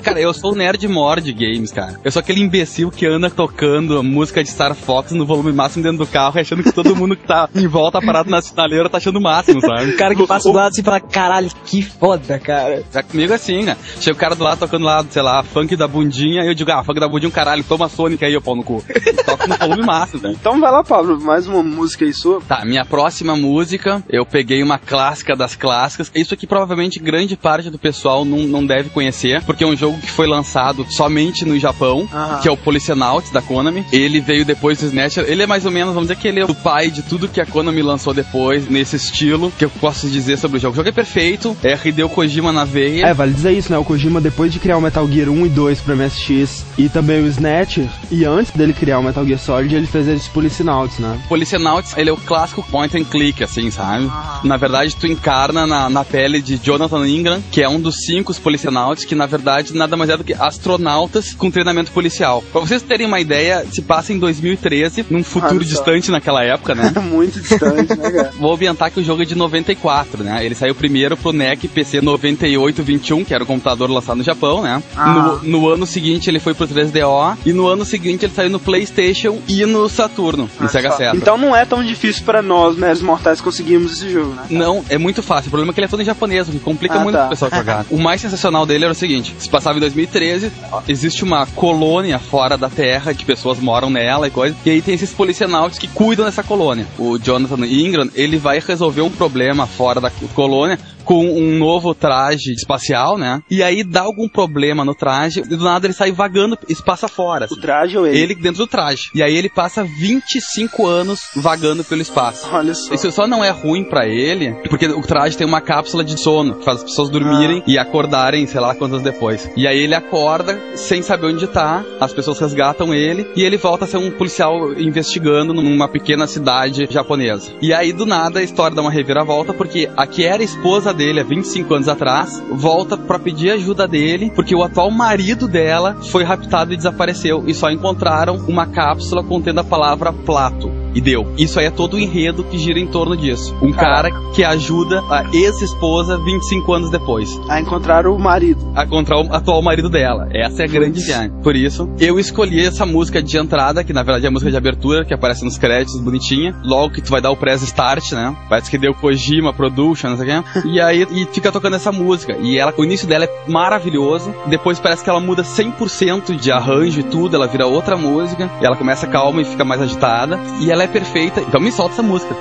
[0.03, 1.99] Cara, eu sou o nerd mor de games, cara.
[2.03, 5.84] Eu sou aquele imbecil que anda tocando a música de Star Fox no volume máximo
[5.84, 8.97] dentro do carro, achando que todo mundo que tá em volta parado na sinaleira tá
[8.97, 9.91] achando o máximo, sabe?
[9.91, 12.84] O cara que passa do lado assim e fala, caralho, que foda, cara.
[12.91, 13.78] Já comigo é assim, né?
[14.01, 16.72] Chega o cara do lado tocando lá, sei lá, funk da bundinha, e eu digo,
[16.72, 18.84] ah, funk da bundinha, caralho, toma Sonic aí, eu pau no cu.
[19.26, 20.36] Toca no volume máximo, né?
[20.38, 22.41] Então vai lá, Pablo, mais uma música aí sua.
[22.41, 23.04] Tá, minha próxima
[23.35, 26.11] música, eu peguei uma clássica das clássicas.
[26.15, 29.99] Isso aqui provavelmente grande parte do pessoal não, não deve conhecer, porque é um jogo
[29.99, 32.07] que foi lançado somente no Japão,
[32.41, 33.85] que é o Policenauts da Konami.
[33.91, 35.25] Ele veio depois do Snatcher.
[35.27, 37.41] Ele é mais ou menos, vamos dizer que ele é o pai de tudo que
[37.41, 40.73] a Konami lançou depois, nesse estilo, que eu posso dizer sobre o jogo.
[40.73, 43.07] O jogo é perfeito, é Hideo Kojima na veia.
[43.07, 43.77] É, vale dizer isso, né?
[43.77, 47.23] O Kojima, depois de criar o Metal Gear 1 e 2 pro MSX e também
[47.23, 51.19] o Snatcher, e antes dele criar o Metal Gear Solid, ele fez esse Policenauts, né?
[51.27, 54.09] Policenauts, ele é o clássico point and click, assim, sabe?
[54.43, 58.33] Na verdade, tu encarna na, na pele de Jonathan Ingram, que é um dos cinco
[58.35, 62.43] policenauts, que na verdade nada mais é do que astronautas com treinamento policial.
[62.51, 66.93] Pra vocês terem uma ideia, se passa em 2013, num futuro distante naquela época, né?
[67.01, 68.31] Muito distante, né, cara?
[68.37, 70.45] Vou ambientar que o jogo é de 94, né?
[70.45, 74.81] Ele saiu primeiro pro NEC PC 9821, que era o computador lançado no Japão, né?
[74.95, 75.39] Ah.
[75.41, 78.59] No, no ano seguinte ele foi pro 3DO, e no ano seguinte ele saiu no
[78.59, 80.91] PlayStation e no Saturno, no Sega.
[80.91, 81.17] Saturn.
[81.17, 84.43] Então não é tão difícil pra nós, meros mortais, conseguirmos esse jogo, né?
[84.49, 85.47] Não, é muito fácil.
[85.47, 87.25] O problema é que ele é todo japonesa, o que complica Ah, muito tá.
[87.25, 87.86] o pessoal jogar.
[87.91, 90.51] o mais sensacional dele era o seguinte: se passava em 2013,
[90.88, 94.93] existe uma colônia fora da Terra, que pessoas moram nela e coisa, e aí tem
[94.95, 96.86] esses policenautas que cuidam dessa colônia.
[96.97, 102.51] O Jonathan Ingram, ele vai resolver um problema fora da colônia com um novo traje
[102.51, 103.41] espacial, né?
[103.49, 107.47] E aí dá algum problema no traje, e do nada ele sai vagando espaço afora.
[107.49, 108.19] O traje ou ele?
[108.19, 109.03] Ele dentro do traje.
[109.13, 112.47] E aí ele passa 25 anos vagando pelo espaço.
[112.51, 112.93] Olha só.
[112.93, 116.55] Isso só não é ruim pra ele, porque o traje tem uma cápsula de sono
[116.55, 119.49] que faz as pessoas dormirem e acordarem, sei lá quantos anos depois.
[119.55, 123.85] E aí ele acorda sem saber onde tá, as pessoas resgatam ele e ele volta
[123.85, 127.51] a ser um policial investigando numa pequena cidade japonesa.
[127.61, 131.19] E aí do nada a história dá uma reviravolta porque a que era esposa dele
[131.19, 136.23] há 25 anos atrás volta pra pedir ajuda dele porque o atual marido dela foi
[136.23, 140.74] raptado e desapareceu e só encontraram uma cápsula contendo a palavra Plato.
[140.95, 141.27] E deu.
[141.37, 143.53] Isso aí é todo o enredo que gira em torno disso.
[143.61, 148.59] Um cara que ajuda a ex-esposa 25 anos depois A encontrar o marido.
[148.75, 150.27] a encontrar o atual marido dela.
[150.31, 151.31] Essa é a grande viagem.
[151.43, 154.57] Por isso, eu escolhi essa música de entrada, que na verdade é a música de
[154.57, 156.55] abertura, que aparece nos créditos, bonitinha.
[156.63, 158.35] Logo que tu vai dar o press start, né?
[158.49, 160.49] Parece que deu Kojima Production, não sei o quê.
[160.75, 162.35] E aí e fica tocando essa música.
[162.41, 164.33] E ela, o início dela é maravilhoso.
[164.47, 167.35] Depois parece que ela muda 100% de arranjo e tudo.
[167.35, 168.49] Ela vira outra música.
[168.61, 170.39] E ela começa calma e fica mais agitada.
[170.59, 171.41] E ela é perfeita.
[171.41, 172.36] Então me solta essa música.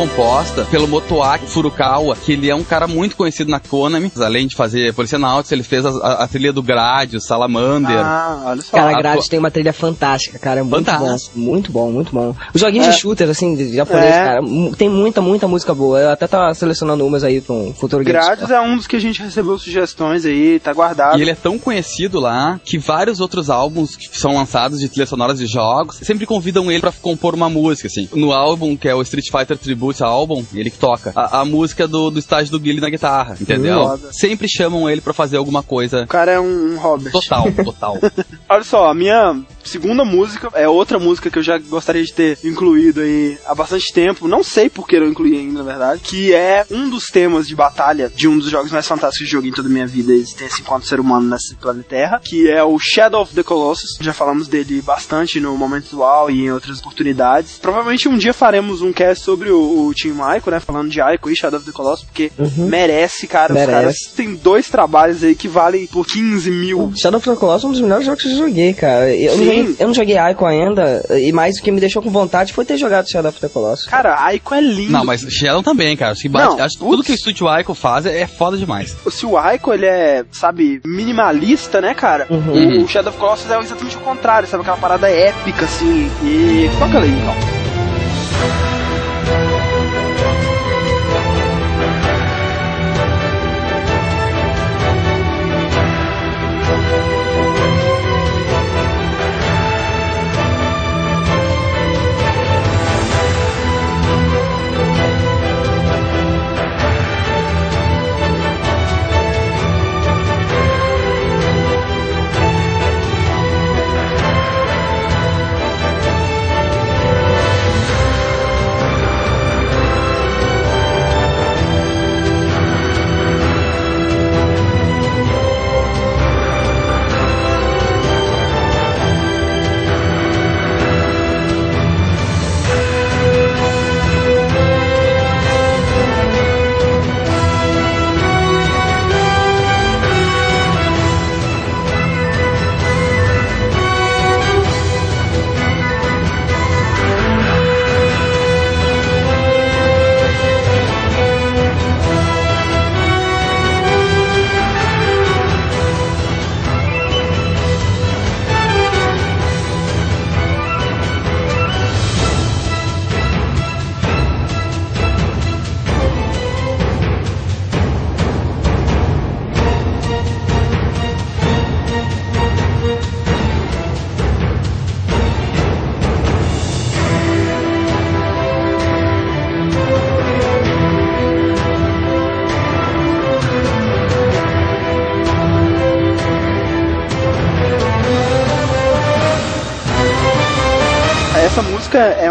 [0.00, 4.10] Composta pelo Motoaki Furukawa, que ele é um cara muito conhecido na Konami.
[4.16, 7.98] Além de fazer Policenauts, ele fez a, a- a trilha do Gradius, Salamander.
[7.98, 8.78] Ah, olha só.
[8.78, 10.64] Cara, a tem uma trilha fantástica, cara.
[10.64, 11.38] Muito Fantástico.
[11.38, 11.44] bom.
[11.44, 12.34] Muito bom, muito bom.
[12.54, 12.90] Os joguinhos É.
[12.92, 14.24] de shooter, assim, de japonês, É.
[14.24, 14.40] cara,
[14.78, 16.00] tem muita, muita música boa.
[16.00, 18.96] Eu até tava selecionando umas aí pra um futuro Game Grades é um dos que
[18.96, 21.18] a gente recebeu sugestões aí, tá guardado.
[21.18, 25.10] E ele é tão conhecido lá que vários outros álbuns que são lançados de trilhas
[25.10, 28.08] sonoras de jogos sempre convidam ele pra compor uma música, assim.
[28.14, 31.86] No álbum, que é o Street Fighter Tribute Album, ele que toca a, a música
[31.88, 33.84] do, do estágio do Guile na guitarra, entendeu?
[33.86, 34.12] Foda.
[34.12, 37.12] Sempre chamam ele pra fazer alguma coisa O cara é um, um Robert.
[37.12, 37.98] total, total.
[38.48, 42.38] Olha só, a minha segunda música é outra música que eu já gostaria de ter
[42.44, 44.26] incluído aí há bastante tempo.
[44.26, 46.00] Não sei por que eu incluí ainda, na verdade.
[46.02, 49.50] Que é um dos temas de batalha de um dos jogos mais fantásticos que joguei
[49.50, 52.20] em toda a minha vida, existência enquanto ser humano nesse planeta Terra.
[52.22, 53.96] Que é o Shadow of the Colossus.
[54.00, 57.58] Já falamos dele bastante no momento atual e em outras oportunidades.
[57.58, 60.60] Provavelmente um dia faremos um cast sobre o, o Team Ico, né?
[60.60, 63.52] Falando de Ico e Shadow of the Colossus, porque merece, cara.
[63.52, 63.72] Os Merece.
[63.72, 66.92] caras têm dois trabalhos aí que valem por 15 mil.
[66.96, 69.14] Shadow of the Colossus é um dos melhores jogos que eu joguei, cara.
[69.14, 69.59] Eu, Sim.
[69.62, 72.64] Joguei, eu não joguei Ico ainda, e mais o que me deixou com vontade foi
[72.64, 73.86] ter jogado Shadow of the Colossus.
[73.86, 74.92] Cara, Ico é lindo.
[74.92, 76.14] Não, mas Shadow também, cara.
[76.14, 78.96] Que, bate- Não, acho que tudo que o Studio Ico faz é, é foda demais.
[79.10, 82.26] se o Aiko ele é, sabe, minimalista, né, cara?
[82.30, 82.82] Uhum.
[82.84, 84.62] O Shadow of Colossus é exatamente o contrário, sabe?
[84.62, 86.10] Aquela parada épica, assim.
[86.22, 87.59] E toca ali, então.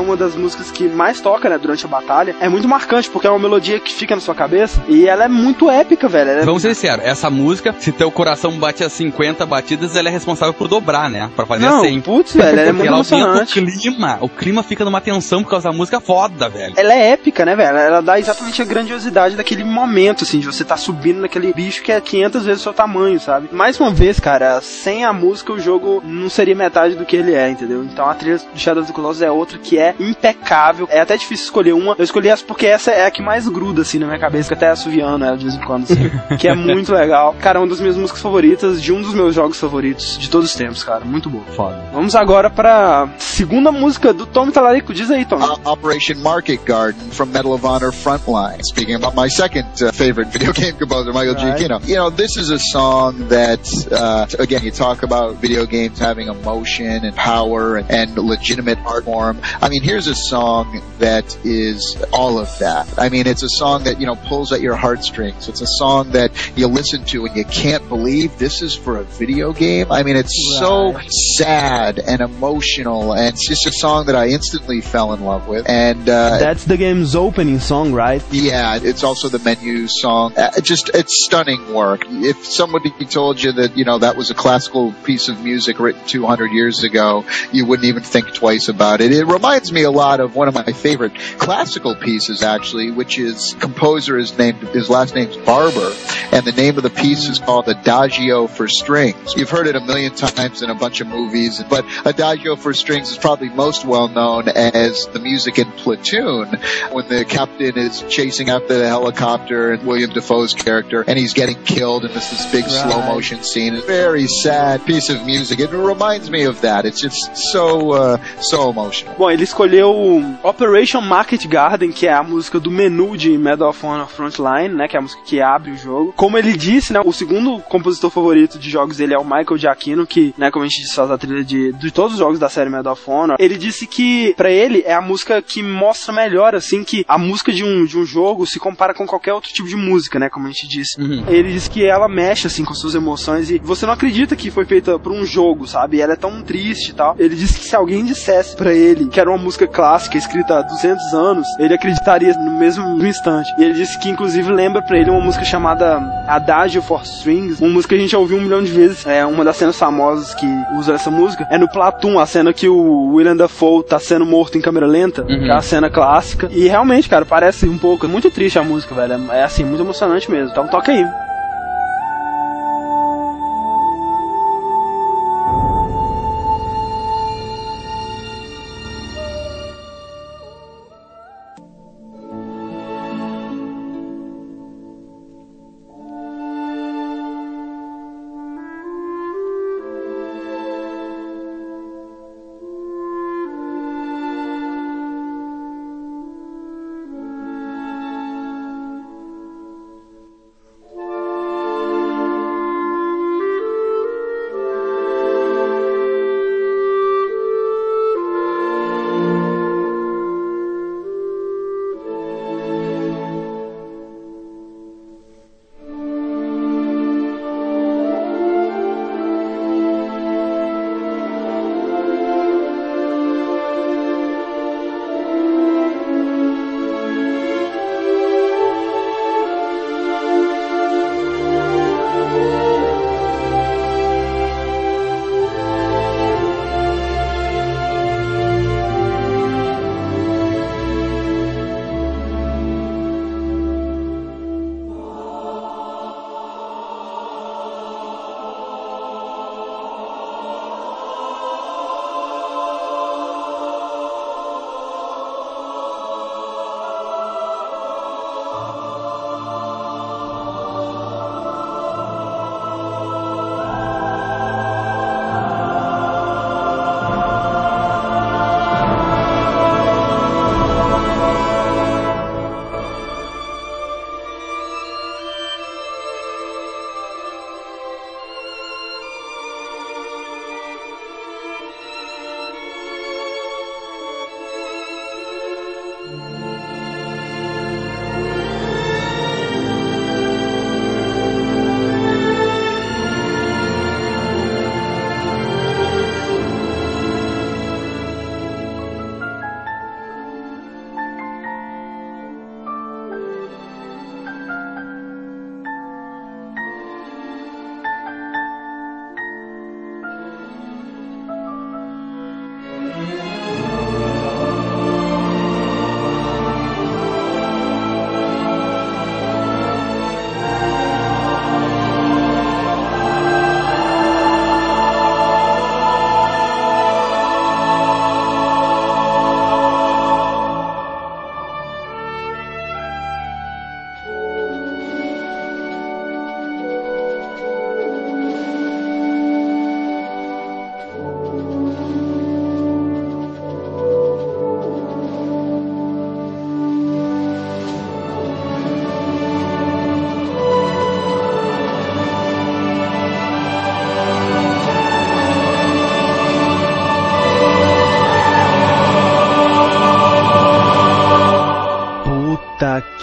[0.09, 2.35] Uma das músicas que mais toca, né, durante a batalha.
[2.39, 5.27] É muito marcante, porque é uma melodia que fica na sua cabeça e ela é
[5.27, 6.29] muito épica, velho.
[6.29, 10.09] Ela é- Vamos ser sinceros, essa música, se teu coração bate a 50 batidas, ela
[10.09, 11.29] é responsável por dobrar, né?
[11.35, 12.01] Pra fazer Não, a 100.
[12.01, 13.79] putz, velho, ela é Porque muito ela aumenta o emocionante.
[13.81, 16.73] clima, o clima fica numa tensão por causa da música foda, velho.
[16.77, 17.77] Ela é épica, né, velho?
[17.77, 21.91] Ela dá exatamente a grandiosidade daquele momento, assim, de você tá subindo naquele bicho que
[21.91, 23.49] é 500 vezes o seu tamanho, sabe?
[23.51, 27.33] Mais uma vez, cara, sem a música o jogo não seria metade do que ele
[27.33, 27.83] é, entendeu?
[27.83, 30.87] Então a trilha de Shadow of the Colossus é outra que é impecável.
[30.91, 31.95] É até difícil escolher uma.
[31.97, 34.53] Eu escolhi essa porque essa é a que mais gruda, assim, na minha cabeça, que
[34.53, 36.09] até assoviando ela de vez em quando, assim.
[36.37, 37.35] que é muito legal.
[37.39, 40.49] Cara, é uma das minhas músicas favoritas, de um dos meus jogos favoritos de todos
[40.49, 41.03] os tempos, cara.
[41.05, 41.41] Muito bom.
[41.55, 41.83] Foda.
[41.93, 44.93] Vamos agora pra segunda música do Tom Talarico.
[44.93, 45.37] Diz aí, Tom.
[45.39, 48.63] O- Operation Market Garden from Medal of Honor Frontline.
[48.63, 51.57] Speaking about my second uh, favorite video game composer, Michael Right.
[51.59, 51.79] Giacchino.
[51.87, 53.59] You know, this is a song that,
[53.91, 59.05] uh, again, you talk about video games having emotion and power and, and legitimate art
[59.05, 59.39] form.
[59.61, 62.99] I mean, here's a song that is all of that.
[62.99, 65.49] I mean, it's a song that, you know, pulls at your heartstrings.
[65.49, 69.03] It's a song that you listen to and you can't believe this is for a
[69.03, 69.91] video game.
[69.91, 70.99] I mean, it's so
[71.37, 75.67] sad and emotional and it's just a song that I instantly fell in love with.
[75.67, 78.23] And, uh, That's the game's opening song, right?
[78.31, 80.37] yeah, it's also the menu song.
[80.37, 82.01] Uh, it just, it's stunning work.
[82.05, 86.05] If somebody told you that, you know, that was a classical piece of music written
[86.05, 89.11] 200 years ago, you wouldn't even think twice about about it.
[89.11, 93.55] It reminds me a lot of one of my favorite classical pieces, actually, which is
[93.59, 95.93] composer is named his last name's Barber,
[96.31, 99.35] and the name of the piece is called Adagio for Strings.
[99.35, 103.09] You've heard it a million times in a bunch of movies, but Adagio for Strings
[103.11, 106.47] is probably most well known as the music in Platoon
[106.91, 111.61] when the captain is chasing after the helicopter and William Defoe's character, and he's getting
[111.63, 113.73] killed, and this is big slow motion scene.
[113.73, 115.59] It's a very sad piece of music.
[115.59, 116.85] It reminds me of that.
[116.85, 119.15] It's just so uh, so emotional.
[119.15, 123.85] Bom, ele escolheu Operation Market Garden, que é a música do menu de Medal of
[123.85, 126.11] Honor Frontline, né, que é a música que abre o jogo.
[126.15, 130.07] Como ele disse, né, o segundo compositor favorito de jogos dele é o Michael Giacchino,
[130.07, 132.49] que, né, como a gente disse, faz a trilha de, de todos os jogos da
[132.49, 133.35] série Medal of Honor.
[133.37, 137.51] Ele disse que, pra ele, é a música que mostra melhor, assim, que a música
[137.51, 140.47] de um, de um jogo se compara com qualquer outro tipo de música, né, como
[140.47, 140.99] a gente disse.
[141.27, 144.65] Ele disse que ela mexe, assim, com suas emoções e você não acredita que foi
[144.65, 146.01] feita por um jogo, sabe?
[146.01, 147.15] Ela é tão triste e tal.
[147.19, 150.61] Ele disse que se alguém dissesse pra ele que era uma música clássica, escrita há
[150.61, 153.53] 200 anos, ele acreditaria no mesmo instante.
[153.57, 157.69] E ele disse que, inclusive, lembra pra ele uma música chamada Adagio for Strings, uma
[157.69, 159.05] música que a gente já ouviu um milhão de vezes.
[159.05, 160.47] É uma das cenas famosas que
[160.77, 161.47] usa essa música.
[161.49, 165.23] É no Platoon, a cena que o William Dafoe tá sendo morto em câmera lenta,
[165.23, 166.47] que é a cena clássica.
[166.51, 168.05] E realmente, cara, parece um pouco.
[168.05, 169.13] É muito triste a música, velho.
[169.31, 170.49] É, é assim, muito emocionante mesmo.
[170.51, 171.05] Então toca aí.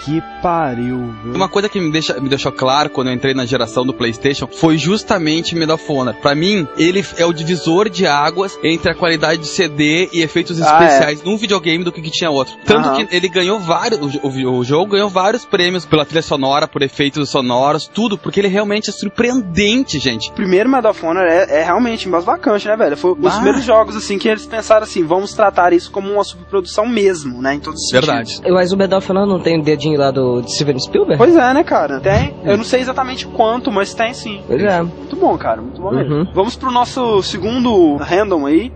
[0.07, 1.33] Que pariu, viu?
[1.33, 4.47] Uma coisa que me, deixa, me deixou claro quando eu entrei na geração do PlayStation
[4.47, 6.13] foi justamente Medal of Honor.
[6.15, 10.61] Pra mim, ele é o divisor de águas entre a qualidade de CD e efeitos
[10.61, 12.53] Ah, especiais num videogame do que, que tinha outro.
[12.65, 13.05] Tanto Aham.
[13.05, 13.99] que ele ganhou vários.
[14.15, 18.39] O, o- o jogo ganhou vários prêmios pela trilha sonora, por efeitos sonoros, tudo, porque
[18.39, 20.29] ele realmente é surpreendente, gente.
[20.29, 22.97] O primeiro Medal of Honor é, é realmente embasbacante, né, velho?
[22.97, 23.31] Foi os Ah.
[23.35, 27.55] primeiros jogos, assim, que eles pensaram assim, vamos tratar isso como uma superprodução mesmo, né?
[27.55, 28.31] Em todos os Verdade.
[28.35, 28.51] sentidos.
[28.53, 31.17] Mas o Medal of Honor não tem o dedinho lá do de Steven Spielberg?
[31.17, 31.99] Pois é, né, cara?
[31.99, 32.33] Tem.
[32.43, 34.41] Eu não sei exatamente quanto, mas tem sim.
[34.47, 34.81] Pois é.
[34.81, 35.61] Muito bom, cara.
[35.61, 36.15] Muito bom mesmo.
[36.15, 36.27] Uhum.
[36.33, 38.71] Vamos pro nosso segundo random aí.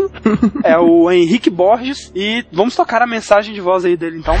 [0.64, 2.10] é o Henrique Borges.
[2.14, 4.34] E vamos tocar a mensagem de voz aí dele, então.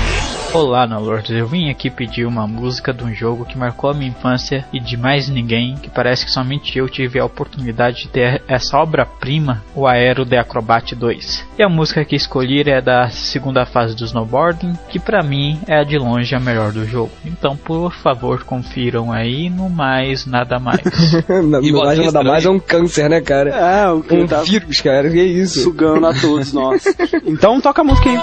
[0.56, 1.28] Olá, Nalords.
[1.36, 4.80] Eu vim aqui pedir uma música de um jogo que marcou a minha infância e
[4.80, 9.62] de mais ninguém, que parece que somente eu tive a oportunidade de ter essa obra-prima,
[9.74, 11.46] o Aero The Acrobat 2.
[11.58, 15.80] E a música que escolhi é da segunda fase do snowboarding, que pra mim é
[15.80, 17.12] a de longe a melhor do jogo.
[17.22, 20.80] Então, por favor, confiram aí, no mais, nada mais.
[21.62, 23.50] E não mais nada mais é um câncer, né, cara?
[23.50, 25.10] É, o que Um tá vírus, cara.
[25.10, 25.64] Que isso?
[25.64, 26.82] sugando a todos nós.
[27.26, 28.16] Então toca a música aí.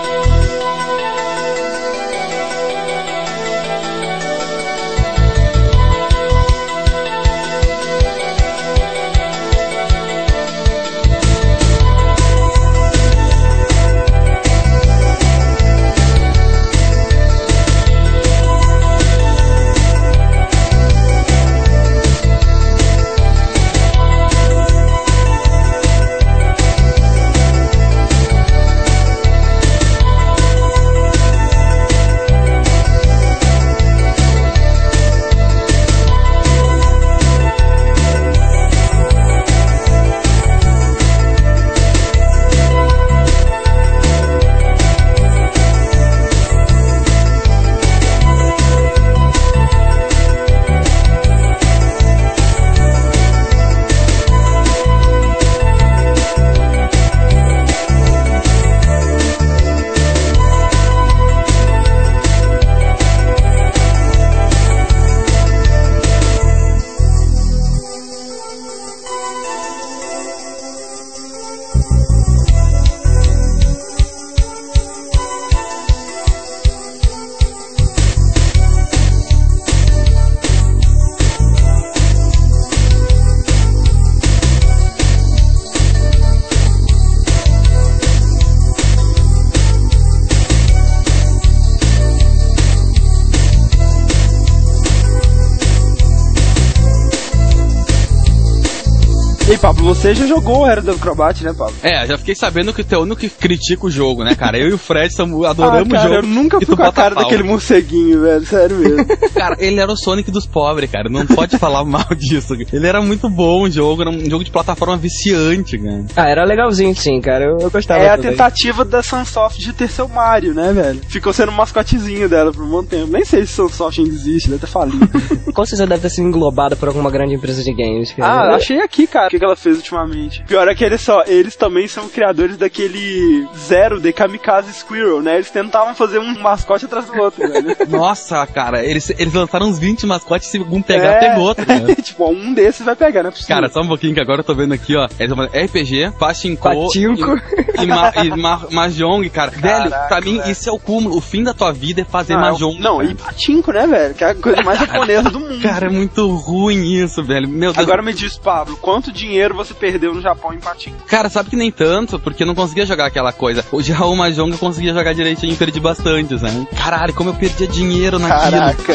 [99.54, 101.76] E aí, Pablo, você já jogou o Era do Acrobat, né, Pablo?
[101.84, 104.58] É, já fiquei sabendo que tu é o único que critica o jogo, né, cara?
[104.58, 106.26] Eu e o Fred somos, adoramos ah, cara, o jogo.
[106.26, 107.24] eu nunca fui com a cara pau.
[107.24, 108.44] daquele morceguinho, velho.
[108.48, 109.06] Sério mesmo.
[109.36, 111.10] Cara, ele era o Sonic dos pobres, cara.
[111.10, 112.56] Não pode falar mal disso.
[112.72, 116.06] Ele era muito bom o jogo, era um jogo de plataforma viciante, cara.
[116.16, 117.46] Ah, era legalzinho sim, cara.
[117.46, 118.32] Eu, eu gostava é a também.
[118.32, 121.02] tentativa da Sunsoft de ter seu Mario, né, velho?
[121.08, 123.12] Ficou sendo o mascotezinho dela por um bom tempo.
[123.12, 125.08] Nem sei se Sunsoft ainda existe, deve ter falido.
[125.54, 128.14] Com certeza deve ter sido englobada por alguma grande empresa de games.
[128.18, 128.56] ah, cara.
[128.56, 130.42] achei aqui, cara, que, que ela fez ultimamente.
[130.48, 135.36] Pior é que eles só, eles também são criadores daquele Zero de Kamikaze Squirrel, né?
[135.36, 137.76] Eles tentavam fazer um mascote atrás do outro, velho.
[137.90, 141.30] Nossa, cara, eles, eles lançaram uns 20 mascotes, se um pegar, É.
[141.30, 141.96] pegou outro, cara.
[142.02, 143.54] tipo, um desses vai pegar, é possível.
[143.56, 145.08] Cara, só um pouquinho que agora eu tô vendo aqui, ó.
[145.20, 147.36] É uma RPG, Pachinko Pachinko.
[147.80, 149.52] e, e, ma, e ma, Mahjong, cara.
[149.52, 150.52] Velho, Caraca, pra mim velho.
[150.52, 151.18] isso é o cúmulo.
[151.18, 152.80] O fim da tua vida é fazer não, Mahjong.
[152.80, 153.12] Não, cara.
[153.12, 154.14] e patinco, né, velho?
[154.14, 155.62] Que é a coisa mais japonesa do mundo.
[155.62, 157.50] Cara, é muito ruim isso, velho.
[157.50, 157.84] Meu Deus.
[157.86, 160.98] Agora me diz, Pablo, quanto dinheiro você perdeu no Japão em patinco?
[161.08, 163.66] Cara, sabe que nem tanto, porque eu não conseguia jogar aquela coisa.
[163.72, 166.68] O já o Mahjong eu conseguia jogar direitinho e perdi bastante, né?
[166.76, 168.52] Caralho, como eu perdia dinheiro naquilo.
[168.52, 168.94] Caraca.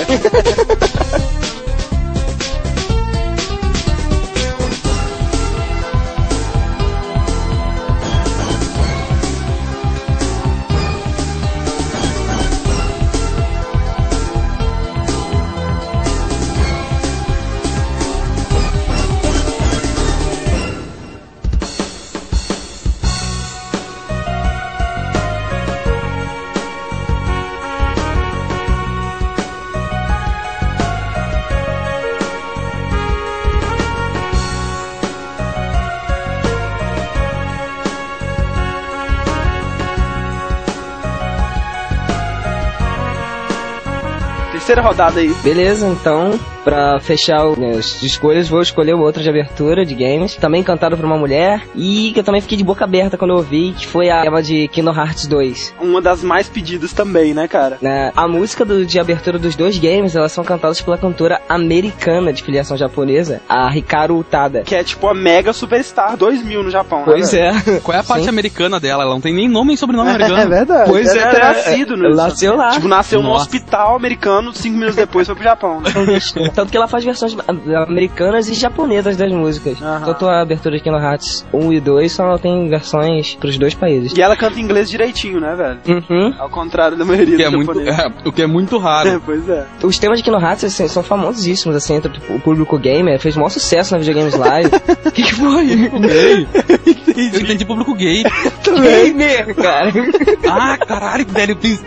[44.78, 45.34] Terceira rodada aí.
[45.42, 47.40] Beleza, então Pra fechar
[47.78, 52.10] as escolhas, vou escolher outra de abertura de games, também cantada por uma mulher, e
[52.12, 54.68] que eu também fiquei de boca aberta quando eu ouvi, que foi a tema de
[54.68, 55.74] Kingdom Hearts 2.
[55.80, 57.78] Uma das mais pedidas também, né, cara?
[57.80, 58.12] né?
[58.16, 62.42] A música do- de abertura dos dois games, elas são cantadas pela cantora americana de
[62.42, 64.62] filiação japonesa, a Hikaru Utada.
[64.62, 67.50] Que é tipo a Mega Superstar 2000 no Japão, Pois né?
[67.66, 67.80] é.
[67.80, 68.28] Qual é a parte Sim.
[68.28, 69.04] americana dela?
[69.04, 70.48] Ela não tem nem nome nem sobrenome É, americano.
[70.50, 70.90] verdade.
[70.90, 72.70] Pois Ela é, é, nascido no ela nasceu lá.
[72.70, 73.42] Tipo, nasceu num Nossa.
[73.44, 75.90] hospital americano, cinco minutos depois foi pro Japão, né?
[76.54, 77.36] Tanto que ela faz versões
[77.86, 79.80] americanas e japonesas das músicas.
[79.80, 80.04] Aham.
[80.06, 84.16] Tanto a abertura de Kingdom Hearts 1 e 2 só tem versões pros dois países.
[84.16, 85.78] E ela canta inglês direitinho, né, velho?
[85.88, 86.34] Uhum.
[86.38, 87.98] Ao contrário da maioria Que é dos muito, japoneses.
[88.24, 89.08] é, o que é muito raro.
[89.08, 89.66] É, pois é.
[89.82, 93.18] Os temas de Kingdom Hearts assim, são famosíssimos, assim, entre o público gamer.
[93.20, 94.70] Fez maior sucesso na Videogames Live.
[95.08, 95.66] O que, que foi?
[95.98, 96.46] Gay.
[97.34, 98.22] Eu entendi público gay.
[98.62, 99.90] gamer, cara.
[100.48, 101.78] Ah, caralho, velho, eu.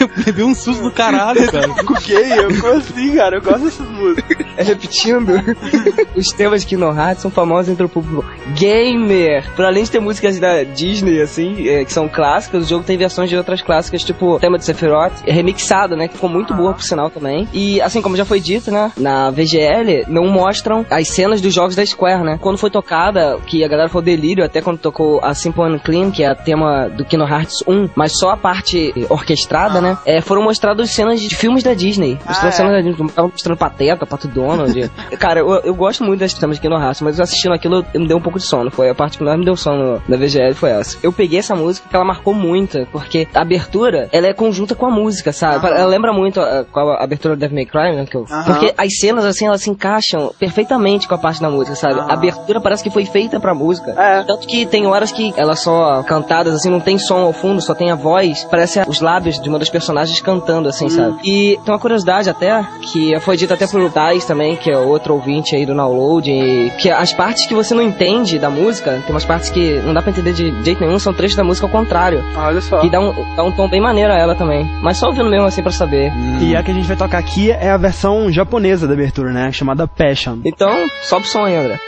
[0.00, 1.72] Eu levei um susto do caralho, cara.
[1.74, 3.36] Fico gay, eu fico assim, cara.
[3.36, 4.46] Eu gosto dessas músicas.
[4.56, 5.32] É, Repetindo,
[6.16, 8.24] os temas de Kingdom Hearts são famosos entre o público
[8.58, 9.44] gamer.
[9.54, 12.96] Por além de ter músicas da Disney, assim, é, que são clássicas, o jogo tem
[12.96, 16.54] versões de outras clássicas, tipo o tema de Sephiroth, é remixado, né, que ficou muito
[16.54, 17.46] boa, por sinal, também.
[17.52, 21.74] E, assim, como já foi dito, né, na VGL, não mostram as cenas dos jogos
[21.76, 22.38] da Square, né.
[22.40, 26.10] Quando foi tocada, que a galera foi delírio, até quando tocou a Simple and Clean,
[26.10, 30.20] que é a tema do Kingdom Hearts 1, mas só a parte orquestrada, né, é,
[30.20, 32.18] foram mostradas cenas de filmes da Disney.
[32.26, 32.52] Mostrando Ah, é?
[32.52, 34.90] cenas da Disney, mostrando Pateta, Pato Donald.
[35.18, 38.16] Cara, eu, eu gosto muito das temas de Hearts, mas assistindo aquilo eu- me deu
[38.16, 38.70] um pouco de sono.
[38.70, 40.98] Foi a parte que mais me deu sono da VGL foi essa.
[41.02, 44.86] Eu peguei essa música porque ela marcou muito, porque a abertura, ela é conjunta com
[44.86, 45.66] a música, sabe?
[45.66, 48.06] Ela lembra muito a, com a abertura do Devil May Cry, né?
[48.06, 48.44] Que eu, Aham.
[48.44, 52.00] porque as cenas, assim, elas se encaixam perfeitamente com a parte da música, sabe?
[52.00, 53.90] A abertura parece que foi feita pra música.
[53.96, 54.22] É.
[54.24, 57.74] Tanto que tem horas que elas só cantadas, assim, não tem som ao fundo, só
[57.74, 58.44] tem a voz.
[58.50, 61.16] Parece os lábios de uma das personagens cantando, assim, sabe?
[61.24, 65.14] E tem uma curiosidade até, que foi dita até por Tais também, que é outro
[65.14, 69.14] ouvinte aí do download, e que as partes que você não entende da música, tem
[69.14, 71.70] umas partes que não dá pra entender de jeito nenhum, são trechos da música ao
[71.70, 72.22] contrário.
[72.36, 72.80] Olha só.
[72.80, 74.68] Que dá um, dá um tom bem maneiro a ela também.
[74.82, 76.12] Mas só ouvindo mesmo assim pra saber.
[76.40, 79.50] E a que a gente vai tocar aqui é a versão japonesa da abertura, né?
[79.52, 80.38] Chamada Passion.
[80.44, 81.78] Então, sobe o som aí, André.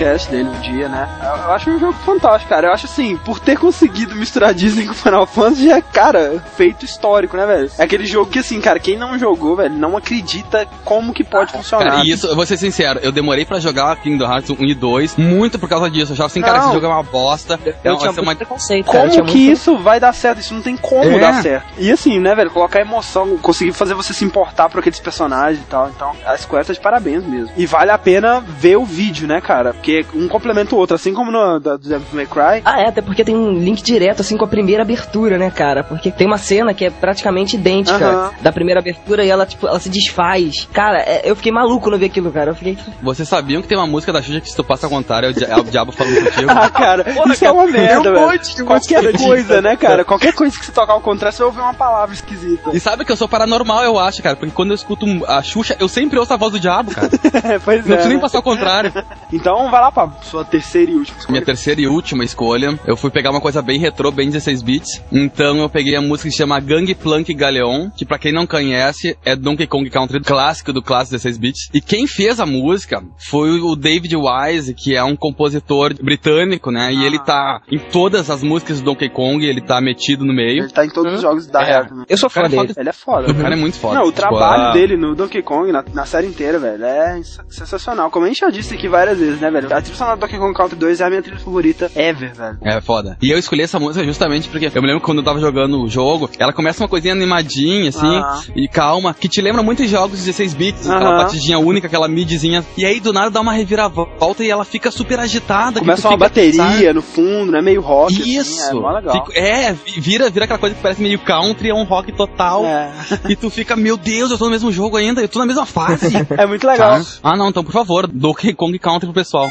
[0.00, 1.08] Cast dele um dia, né?
[1.22, 2.68] Eu, eu acho um jogo fantástico, cara.
[2.68, 7.36] Eu acho assim, por ter conseguido misturar Disney com Final Fantasy, é, cara, feito histórico,
[7.36, 7.70] né, velho?
[7.78, 11.52] É aquele jogo que, assim, cara, quem não jogou, velho, não acredita como que pode
[11.52, 11.84] funcionar.
[11.90, 14.74] Cara, e isso, eu vou ser sincero, eu demorei pra jogar Kingdom Hearts 1 e
[14.74, 16.12] 2 muito por causa disso.
[16.12, 16.64] Eu achava assim, cara, Não.
[16.66, 17.58] esse jogo é uma bosta.
[17.64, 18.34] É, Eu tinha muito uma...
[18.34, 18.98] preconceito, cara.
[18.98, 20.40] eu Como tinha que muito- isso vai dar certo?
[20.40, 21.18] Isso não tem como É.
[21.18, 21.66] dar certo.
[21.78, 25.66] E assim, né, velho, colocar emoção, conseguir fazer você se importar por aqueles personagens e
[25.66, 25.88] tal.
[25.90, 27.50] Então, a Square tá de parabéns mesmo.
[27.56, 29.74] E vale a pena ver o vídeo, né, cara?
[29.74, 32.62] Porque um complementa o outro, assim como no da, do Devil May Cry.
[32.64, 35.82] Ah, é, até porque tem um link direto, assim, com a primeira abertura, né, cara?
[35.84, 39.78] Porque tem uma cena que é praticamente idêntica da primeira abertura e ela, tipo, ela
[39.80, 40.68] se desfaz.
[40.72, 42.50] Cara, é, eu fiquei maluco quando eu vi aquilo, cara.
[42.50, 42.76] Eu fiquei.
[43.02, 45.32] Vocês sabiam que tem uma música da Xuxa que se tu passa ao contrário é
[45.32, 46.50] o, é o diabo falando contigo?
[46.60, 48.26] Ah, cara, isso é uma merda, um velho.
[48.26, 50.04] monte de Qualquer coisa, né, cara?
[50.04, 52.70] Qualquer coisa que você tocar ao contrário, você ouvir uma palavra esquisita.
[52.74, 55.76] E sabe que eu sou paranormal, eu acho, cara, porque quando eu escuto a Xuxa,
[55.78, 57.08] eu sempre ouço a voz do diabo, cara.
[57.64, 57.96] pois Não é.
[57.96, 58.20] preciso nem né?
[58.22, 58.92] passar ao contrário.
[59.32, 61.32] Então vai lá pra sua terceira e última escolha.
[61.32, 65.02] Minha terceira e última escolha, eu fui pegar uma coisa bem retrô, bem 16 bits.
[65.12, 68.46] Então eu peguei a música que se chama Gang Plank Galeon, que pra quem não
[68.46, 71.68] conhece é Donkey Kong Country clássico do clássico 16 bits.
[71.74, 76.92] E quem fez a música foi o David Wise, que é um compositor britânico, né?
[76.92, 80.64] E ele tá em todas as músicas do Donkey Kong, ele tá metido no meio.
[80.64, 81.72] Ele tá em todos os jogos da É.
[81.72, 81.88] Rare.
[82.08, 82.68] Eu sou fã Cara, dele.
[82.68, 83.30] foda- Ele é foda.
[83.30, 83.94] O cara é muito foda.
[83.94, 87.14] Não, o Tipo, trabalho ah, dele no Donkey Kong, na, na série inteira, velho, é
[87.22, 88.10] sens- sensacional.
[88.10, 89.68] Como a gente já disse aqui várias vezes, né, velho?
[89.70, 92.58] A trilha sonora do Donkey Kong Country 2 é a minha trilha favorita ever, velho.
[92.62, 93.16] É foda.
[93.22, 95.88] E eu escolhi essa música justamente porque eu me lembro quando eu tava jogando o
[95.88, 98.40] jogo, ela começa uma coisinha animadinha, assim, Ah.
[98.56, 102.08] e calma, que te lembra muito de jogos de 16 bits, aquela batidinha única, aquela
[102.08, 102.64] midzinha.
[102.76, 105.80] E aí do nada dá uma reviravolta e ela fica super agitada.
[105.80, 106.92] Começa uma fica, bateria sabe?
[106.92, 107.60] no fundo, né?
[107.60, 108.12] Meio rock.
[108.20, 108.70] assim, Isso!
[108.70, 109.12] é mó legal.
[109.24, 112.64] Fica- é, vi- vira, vira aquela coisa que parece meio country, é um rock total.
[112.64, 112.90] É.
[113.28, 115.66] E tu fica, meu Deus, eu tô no mesmo jogo ainda, eu tô na mesma
[115.66, 116.10] fase.
[116.40, 116.98] É muito legal.
[117.00, 117.04] Tá?
[117.22, 119.50] Ah, não, então por favor, Donkey Kong Country pro pessoal.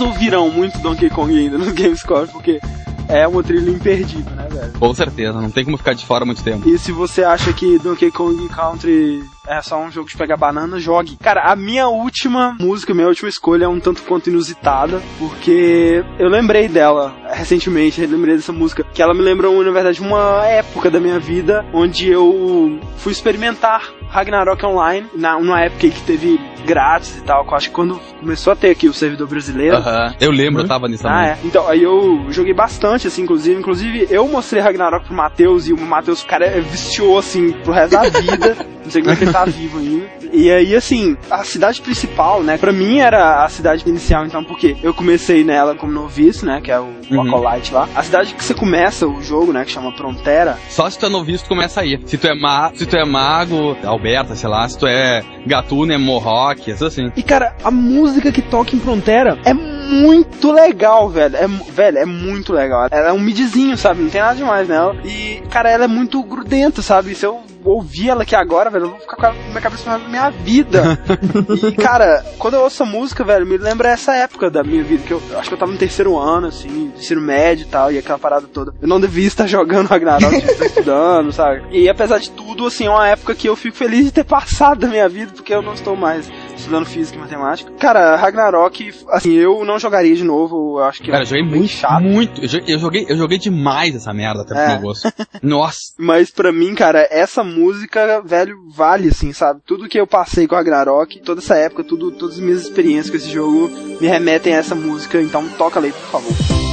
[0.00, 2.58] Vocês ouvirão muito Donkey Kong ainda no Gamescore, porque
[3.06, 4.72] é uma trilha imperdível, né, velho?
[4.78, 6.66] Com certeza, não tem como ficar de fora muito tempo.
[6.66, 10.78] E se você acha que Donkey Kong Country é só um jogo de pegar banana,
[10.78, 11.18] jogue.
[11.18, 16.30] Cara, a minha última música, minha última escolha é um tanto quanto inusitada, porque eu
[16.30, 20.98] lembrei dela recentemente, lembrei dessa música, que ela me lembrou, na verdade, uma época da
[20.98, 27.22] minha vida onde eu fui experimentar Ragnarok Online, na, numa época que teve grátis e
[27.22, 30.14] tal, que eu acho que quando começou a ter aqui o servidor brasileiro, Aham.
[30.20, 31.38] Eu lembro, eu tava nisso ah, é.
[31.44, 33.58] Então, aí eu joguei bastante, assim, inclusive.
[33.58, 37.92] Inclusive, eu mostrei Ragnarok pro Matheus e o Matheus, cara, é, viciou, assim, pro resto
[37.92, 38.56] da vida.
[38.84, 40.06] Não sei como é que ele tá vivo ainda.
[40.32, 44.76] E aí, assim, a cidade principal, né, pra mim era a cidade inicial, então, porque
[44.82, 47.34] eu comecei nela como noviço, né, que é o Uhum.
[47.34, 47.88] Acolyte lá.
[47.94, 51.08] A cidade que você começa o jogo, né, que chama Frontera, Só se tu é
[51.08, 52.00] noviço, tu começa aí.
[52.06, 55.92] Se tu é, ma se tu é mago, Alberta, sei lá, se tu é gatuno,
[55.92, 57.12] é Mohawk, essas assim.
[57.14, 61.36] E cara, a música que toca em Frontera é muito legal, velho.
[61.36, 62.88] É, velho, é muito legal.
[62.90, 64.02] Ela é um midzinho, sabe?
[64.02, 64.96] Não tem nada demais nela.
[65.04, 67.14] E, cara, ela é muito grudenta, sabe?
[67.14, 69.90] Se eu ouvir ela aqui agora, velho, eu vou ficar com ela na minha cabeça
[69.90, 70.98] da minha vida.
[71.68, 75.02] e, cara, quando eu ouço essa música, velho, me lembra essa época da minha vida,
[75.04, 77.92] que eu, eu acho que eu tava no terceiro ano, assim, ensino médio e tal,
[77.92, 78.72] e aquela parada toda.
[78.80, 81.62] Eu não devia estar jogando Ragnarok, devia estar estudando, sabe?
[81.70, 84.80] E apesar de tudo, assim, é uma época que eu fico feliz de ter passado
[84.80, 86.30] da minha vida, porque eu não estou mais
[86.60, 87.70] estudando física e matemática.
[87.78, 91.44] Cara, Ragnarok, assim, eu não jogaria de novo, eu acho que Cara, é eu joguei
[91.44, 92.02] muito, chato.
[92.02, 92.40] muito.
[92.42, 94.68] Eu jo- eu joguei, eu joguei demais essa merda até pro É.
[94.74, 95.12] meu gosto.
[95.42, 95.78] Nossa.
[95.98, 99.60] Mas pra mim, cara, essa música, velho, vale, assim, sabe?
[99.66, 103.16] Tudo que eu passei com Ragnarok, toda essa época, tudo, todas as minhas experiências com
[103.16, 103.68] esse jogo
[104.00, 106.69] me remetem a essa música, então toca ali, por favor.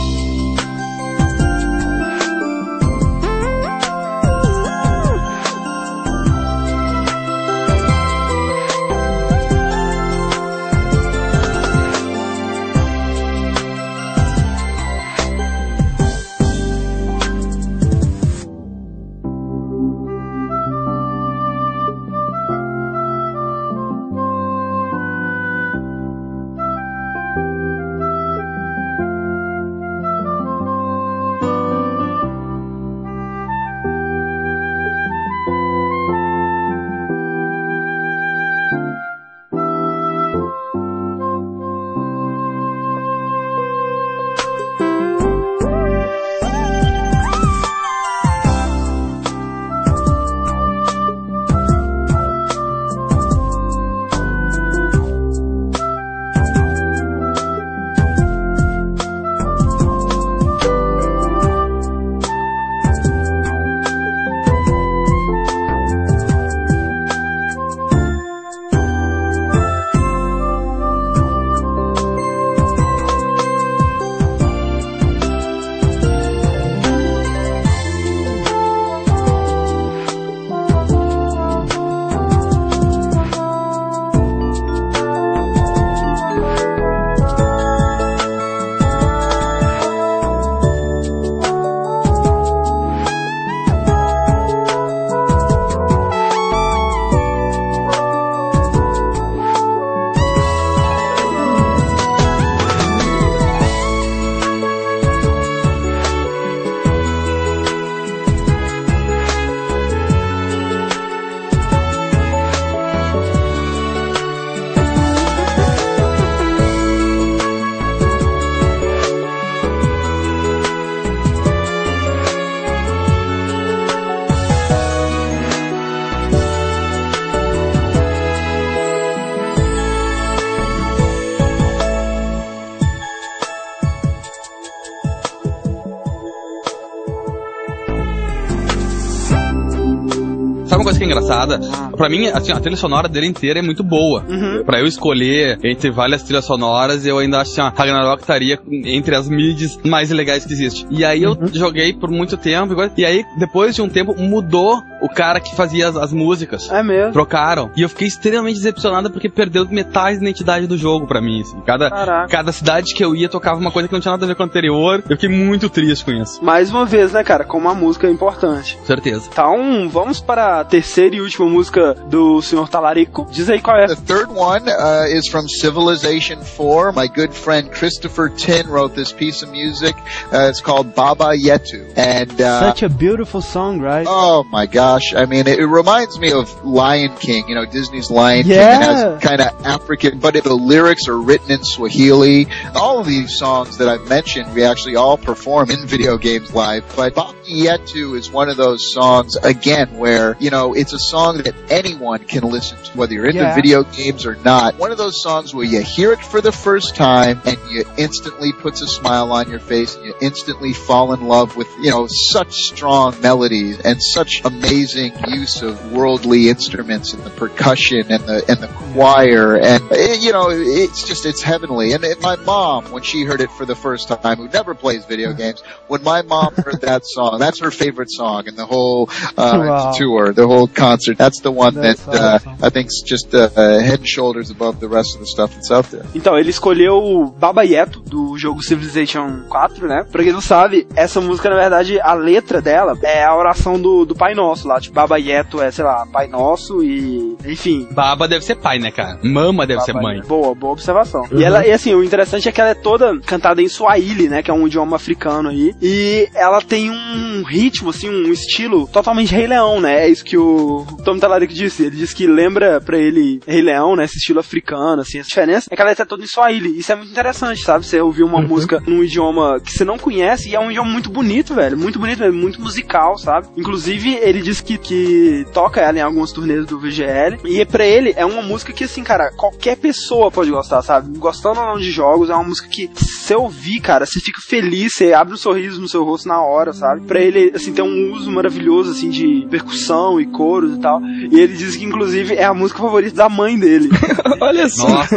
[141.07, 141.59] Engraçada?
[141.95, 144.23] Pra mim, assim, a trilha sonora dele inteira é muito boa.
[144.27, 144.63] Uhum.
[144.63, 149.15] Pra eu escolher entre várias trilhas sonoras, eu ainda acho que a Ragnarok estaria entre
[149.15, 150.85] as mids mais legais que existe.
[150.89, 155.13] E aí eu joguei por muito tempo, e aí depois de um tempo mudou o
[155.13, 156.69] cara que fazia as, as músicas.
[156.71, 157.13] É mesmo.
[157.13, 157.71] Trocaram.
[157.75, 161.41] E eu fiquei extremamente decepcionado porque perdeu metade da identidade do jogo pra mim.
[161.41, 161.59] assim.
[161.65, 162.27] Cada, Caraca.
[162.29, 164.43] cada cidade que eu ia tocava uma coisa que não tinha nada a ver com
[164.43, 165.03] a anterior.
[165.09, 166.43] Eu fiquei muito triste com isso.
[166.43, 168.75] Mais uma vez, né, cara, como a música é importante.
[168.77, 169.27] Com certeza.
[169.31, 172.67] Então, vamos para a terceira e última música do Sr.
[172.69, 173.27] Talarico.
[173.31, 173.87] Diz aí qual é.
[173.87, 176.93] The third one uh, is from Civilization 4.
[176.93, 179.95] My good friend Christopher Tin wrote this piece of music.
[180.31, 181.85] Uh, it's called Baba Yetu.
[181.95, 184.05] And uh, Such a beautiful song, right?
[184.09, 184.65] Oh my
[184.97, 185.13] gosh!
[185.15, 187.47] I mean, it, it reminds me of Lion King.
[187.47, 188.79] You know, Disney's Lion Yeah.
[188.79, 192.47] King has kind of African, but the lyrics are written in Swahili.
[192.75, 196.83] All of these songs that I've mentioned, we actually all perform in video games live.
[196.95, 201.37] But Baba Yetu is one of those songs again where you know it's a song
[201.39, 203.55] that anyone can listen to, whether you're into Yeah.
[203.55, 204.77] video games or not.
[204.77, 208.51] One of those songs where you hear it for the first time and you instantly
[208.53, 212.07] puts a smile on your face and you instantly fall in love with, you know,
[212.09, 218.43] such strong melodies and such amazing use of worldly instruments and the percussion and the,
[218.49, 221.93] and the choir and, eh, you know, it's just, it's heavenly.
[221.93, 225.05] And it, my mom, when she heard it for the first time, who never plays
[225.05, 229.09] video games, when my mom heard that song, that's her favorite song in the whole,
[229.37, 229.91] uh, Wow.
[229.97, 231.17] tour, the whole concert.
[231.17, 232.53] That's the one That's that, uh, awesome.
[232.61, 235.71] I think's just, uh, uh, head and shoulders above the rest of the stuff that's
[235.71, 236.05] out there.
[236.15, 240.05] Então, ele escolheu o Baba Yeto, do jogo Civilization 4, né?
[240.11, 244.05] Pra quem não sabe, essa música, na verdade, a letra dela é a oração do,
[244.05, 244.79] do Pai Nosso lá.
[244.79, 247.35] Tipo, Baba Yeto é, sei lá, Pai Nosso e...
[247.45, 247.87] Enfim.
[247.91, 249.19] Baba deve ser pai, né, cara?
[249.23, 250.15] Mama deve ser Baba mãe.
[250.17, 250.27] Yeto.
[250.27, 251.23] Boa, boa observação.
[251.31, 254.41] E ela, e assim, o interessante é que ela é toda cantada em Swahili, né?
[254.41, 255.73] Que é um idioma africano aí.
[255.81, 256.95] E ela tem um
[257.43, 260.05] ritmo, assim, um estilo totalmente Rei Leão, né?
[260.05, 261.83] É isso que o Tom Talarico disse.
[261.83, 264.05] Ele disse que lembra pra ele Rei Leão, né?
[264.05, 265.19] Esse estilo africano, assim.
[265.19, 266.77] A diferença é que ela é toda em Swahili.
[266.77, 267.85] Isso é muito interessante, sabe?
[267.85, 271.09] Você ouvir uma música num idioma que você não conhece e é um idioma muito
[271.09, 271.77] bonito, velho.
[271.77, 273.47] Muito bonito, mesmo, muito musical, sabe?
[273.57, 277.39] Inclusive, ele diz que, que toca ela em algumas turnês do VGL.
[277.45, 281.17] E pra ele é uma música que, assim, cara, qualquer pessoa pode gostar, sabe?
[281.17, 284.93] Gostando ou não de jogos, é uma música que você ouvir, cara, você fica feliz,
[284.93, 287.05] você abre um sorriso no seu rosto na hora, sabe?
[287.05, 291.01] Pra ele, assim, tem um uso maravilhoso, assim, de percussão e coros e tal.
[291.01, 293.89] E ele diz que, inclusive, é a música favorita da mãe dele.
[294.39, 294.87] Olha só.
[294.87, 295.15] Nossa.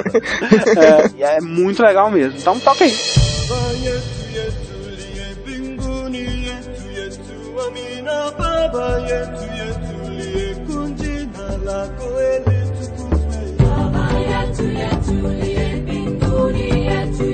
[1.19, 2.39] é, é muito legal mesmo.
[2.39, 2.95] Então toca aí.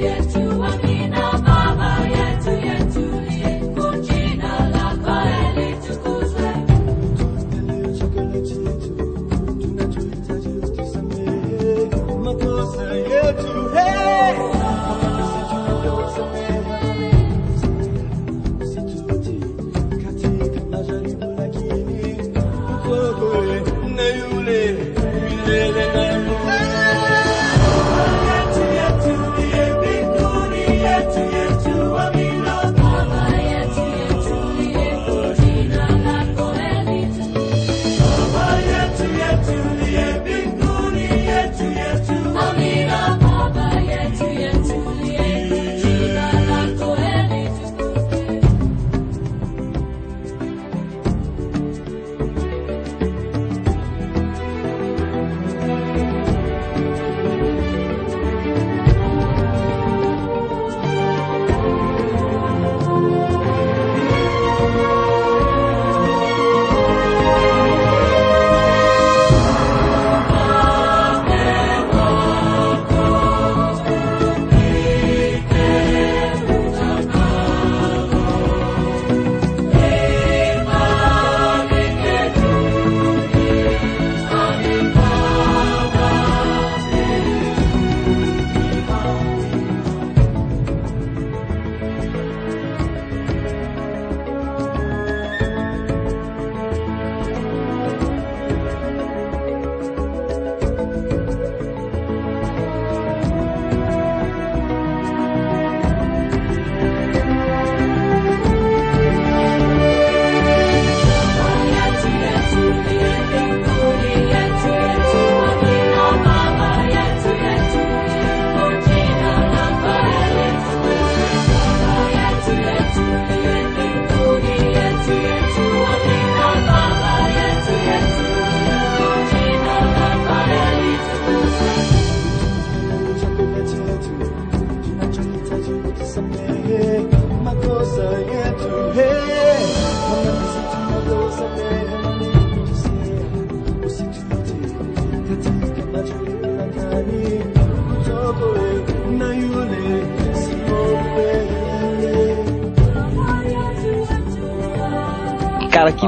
[0.06, 0.25] Cara,
[25.46, 26.15] que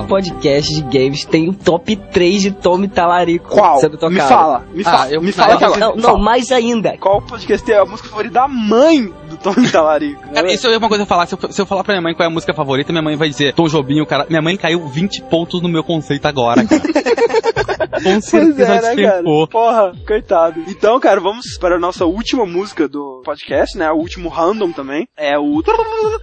[0.08, 3.78] podcast de games tem o top 3 de Tommy Talarico Qual?
[3.78, 4.12] sendo tocado?
[4.14, 5.80] Me fala, me Ah, fala, eu- me fala não, Não, agora.
[5.80, 6.24] não, Me não, fala.
[6.24, 6.96] mais ainda.
[6.98, 10.22] Qual podcast é a música favorita da mãe do Tony Talarico?
[10.32, 11.26] Cara, isso é uma coisa a falar.
[11.26, 13.16] Se eu, se eu falar pra minha mãe qual é a música favorita, minha mãe
[13.16, 14.26] vai dizer Tom Jobim, o cara.
[14.28, 16.82] Minha mãe caiu 20 pontos no meu conceito agora, cara.
[17.98, 19.22] Com Pois certeza é, né, cara?
[19.50, 20.62] Porra, coitado.
[20.68, 23.90] Então, cara, vamos para a nossa última música do podcast, né?
[23.90, 25.06] O último random também.
[25.14, 25.62] É o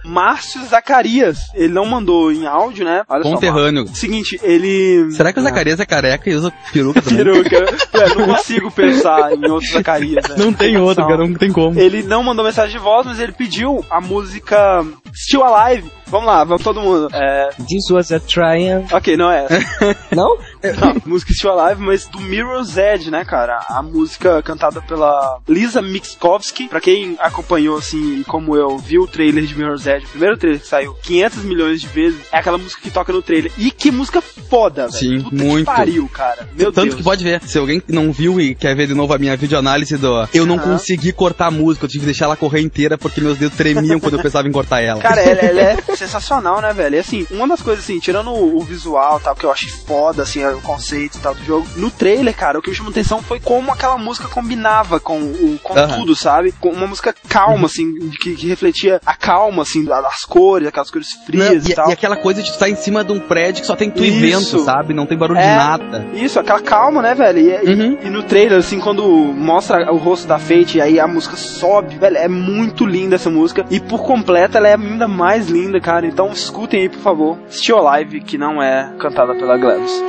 [0.04, 1.38] Márcio Zacarias.
[1.54, 3.04] Ele não mandou em áudio, né?
[3.08, 3.30] Olha só.
[3.30, 3.84] Conterrâneo.
[3.84, 3.96] Márcio.
[3.96, 5.08] Seguinte, ele.
[5.12, 7.18] Será que o Zacarias é careca e usa peruca também?
[7.24, 7.56] Peruca.
[7.92, 10.28] É, não consigo pensar em outro Zacarias.
[10.30, 10.34] Né?
[10.36, 11.78] Não tem outro, cara, não tem como.
[11.78, 14.84] Ele não mandou mensagem de voz, mas ele pediu a música
[15.14, 15.90] Still Alive.
[16.08, 17.08] Vamos lá, vamos todo mundo.
[17.12, 18.92] É, This was a triumph.
[18.92, 19.46] ok, não é.
[20.14, 20.36] Não?
[20.80, 23.58] Não, música Still Alive, mas do Mirror's Edge, né, cara?
[23.68, 26.68] A música cantada pela Lisa Mixkowski.
[26.68, 30.60] Pra quem acompanhou, assim, como eu, viu o trailer de Mirror's Edge, o primeiro trailer
[30.60, 33.50] que saiu 500 milhões de vezes, é aquela música que toca no trailer.
[33.58, 34.92] E que música foda, velho.
[34.98, 35.58] Sim, Puta muito.
[35.70, 36.48] Que pariu, cara.
[36.56, 36.94] Meu Tanto Deus.
[36.96, 37.42] que pode ver.
[37.42, 40.28] Se alguém não viu e quer ver de novo a minha videoanálise do.
[40.32, 43.38] Eu não consegui cortar a música, eu tive que deixar ela correr inteira porque meus
[43.38, 45.02] dedos tremiam quando eu pensava em cortar ela.
[45.08, 46.96] Cara, ela, ela é sensacional, né, velho?
[46.96, 50.22] E assim, uma das coisas assim, tirando o, o visual tal, que eu achei foda,
[50.22, 53.22] assim, o conceito e tal do jogo, no trailer, cara, o que me chamou atenção
[53.22, 56.52] foi como aquela música combinava com o com tudo, sabe?
[56.52, 60.90] Com uma música calma, assim, que, que refletia a calma, assim, da- das cores, aquelas
[60.90, 61.88] cores Não, frias e, e, tal.
[61.88, 64.10] e aquela coisa de estar em cima de um prédio que só tem tu e
[64.10, 64.94] vento, sabe?
[64.94, 65.56] Não tem barulho de É.
[65.56, 66.06] nada.
[66.14, 67.38] Isso, aquela calma, né, velho?
[67.38, 67.98] E, e- Uhum.
[68.02, 71.96] e no trailer, assim, quando mostra o rosto da Fate e aí a música sobe,
[71.98, 73.64] velho, é muito linda essa música.
[73.70, 76.06] E por completo ela é ainda mais linda, cara.
[76.06, 77.38] Então escutem aí, por favor.
[77.48, 80.02] Still Alive, que não é cantada pela Gladys.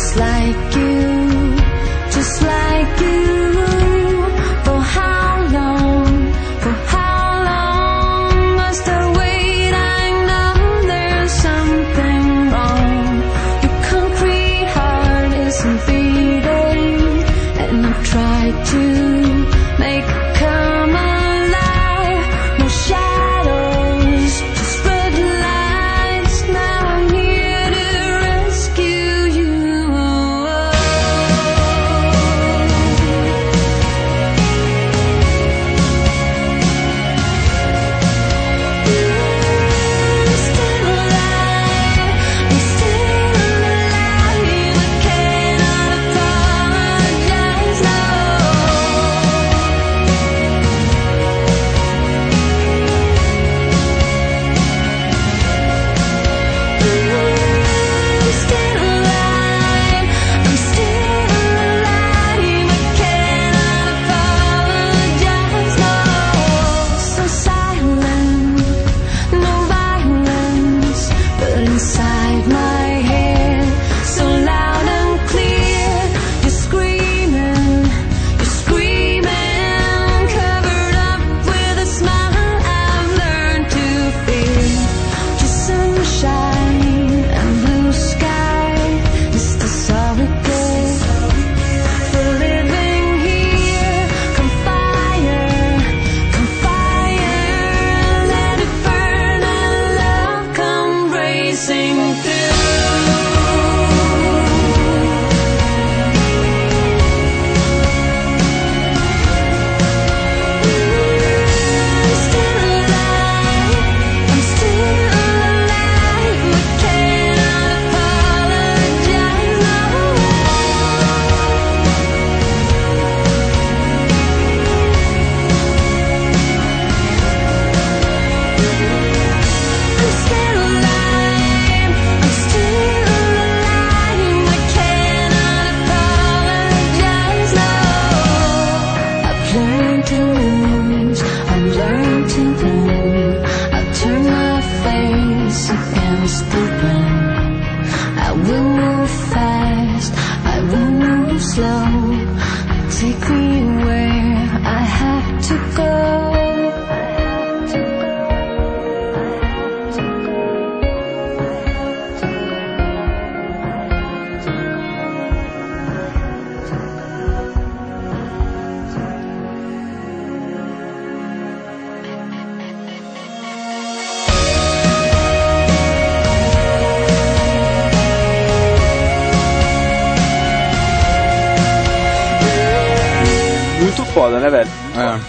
[0.00, 1.56] just like you,
[2.10, 3.29] just like you.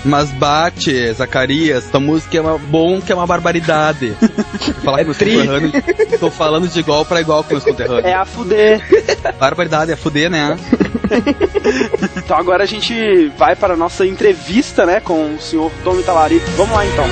[0.03, 4.15] Mas bate, Zacarias, tua música é uma, bom que é uma barbaridade.
[4.84, 5.73] Falar com meus conterrâneos,
[6.19, 8.06] tô falando de igual pra igual com meus conterrâneos.
[8.06, 8.82] É a fuder.
[9.40, 10.57] Barbaridade, é fuder, né?
[12.15, 16.49] Então agora a gente vai para a nossa entrevista, né, com o senhor Tommy Talarico.
[16.52, 17.06] Vamos lá então.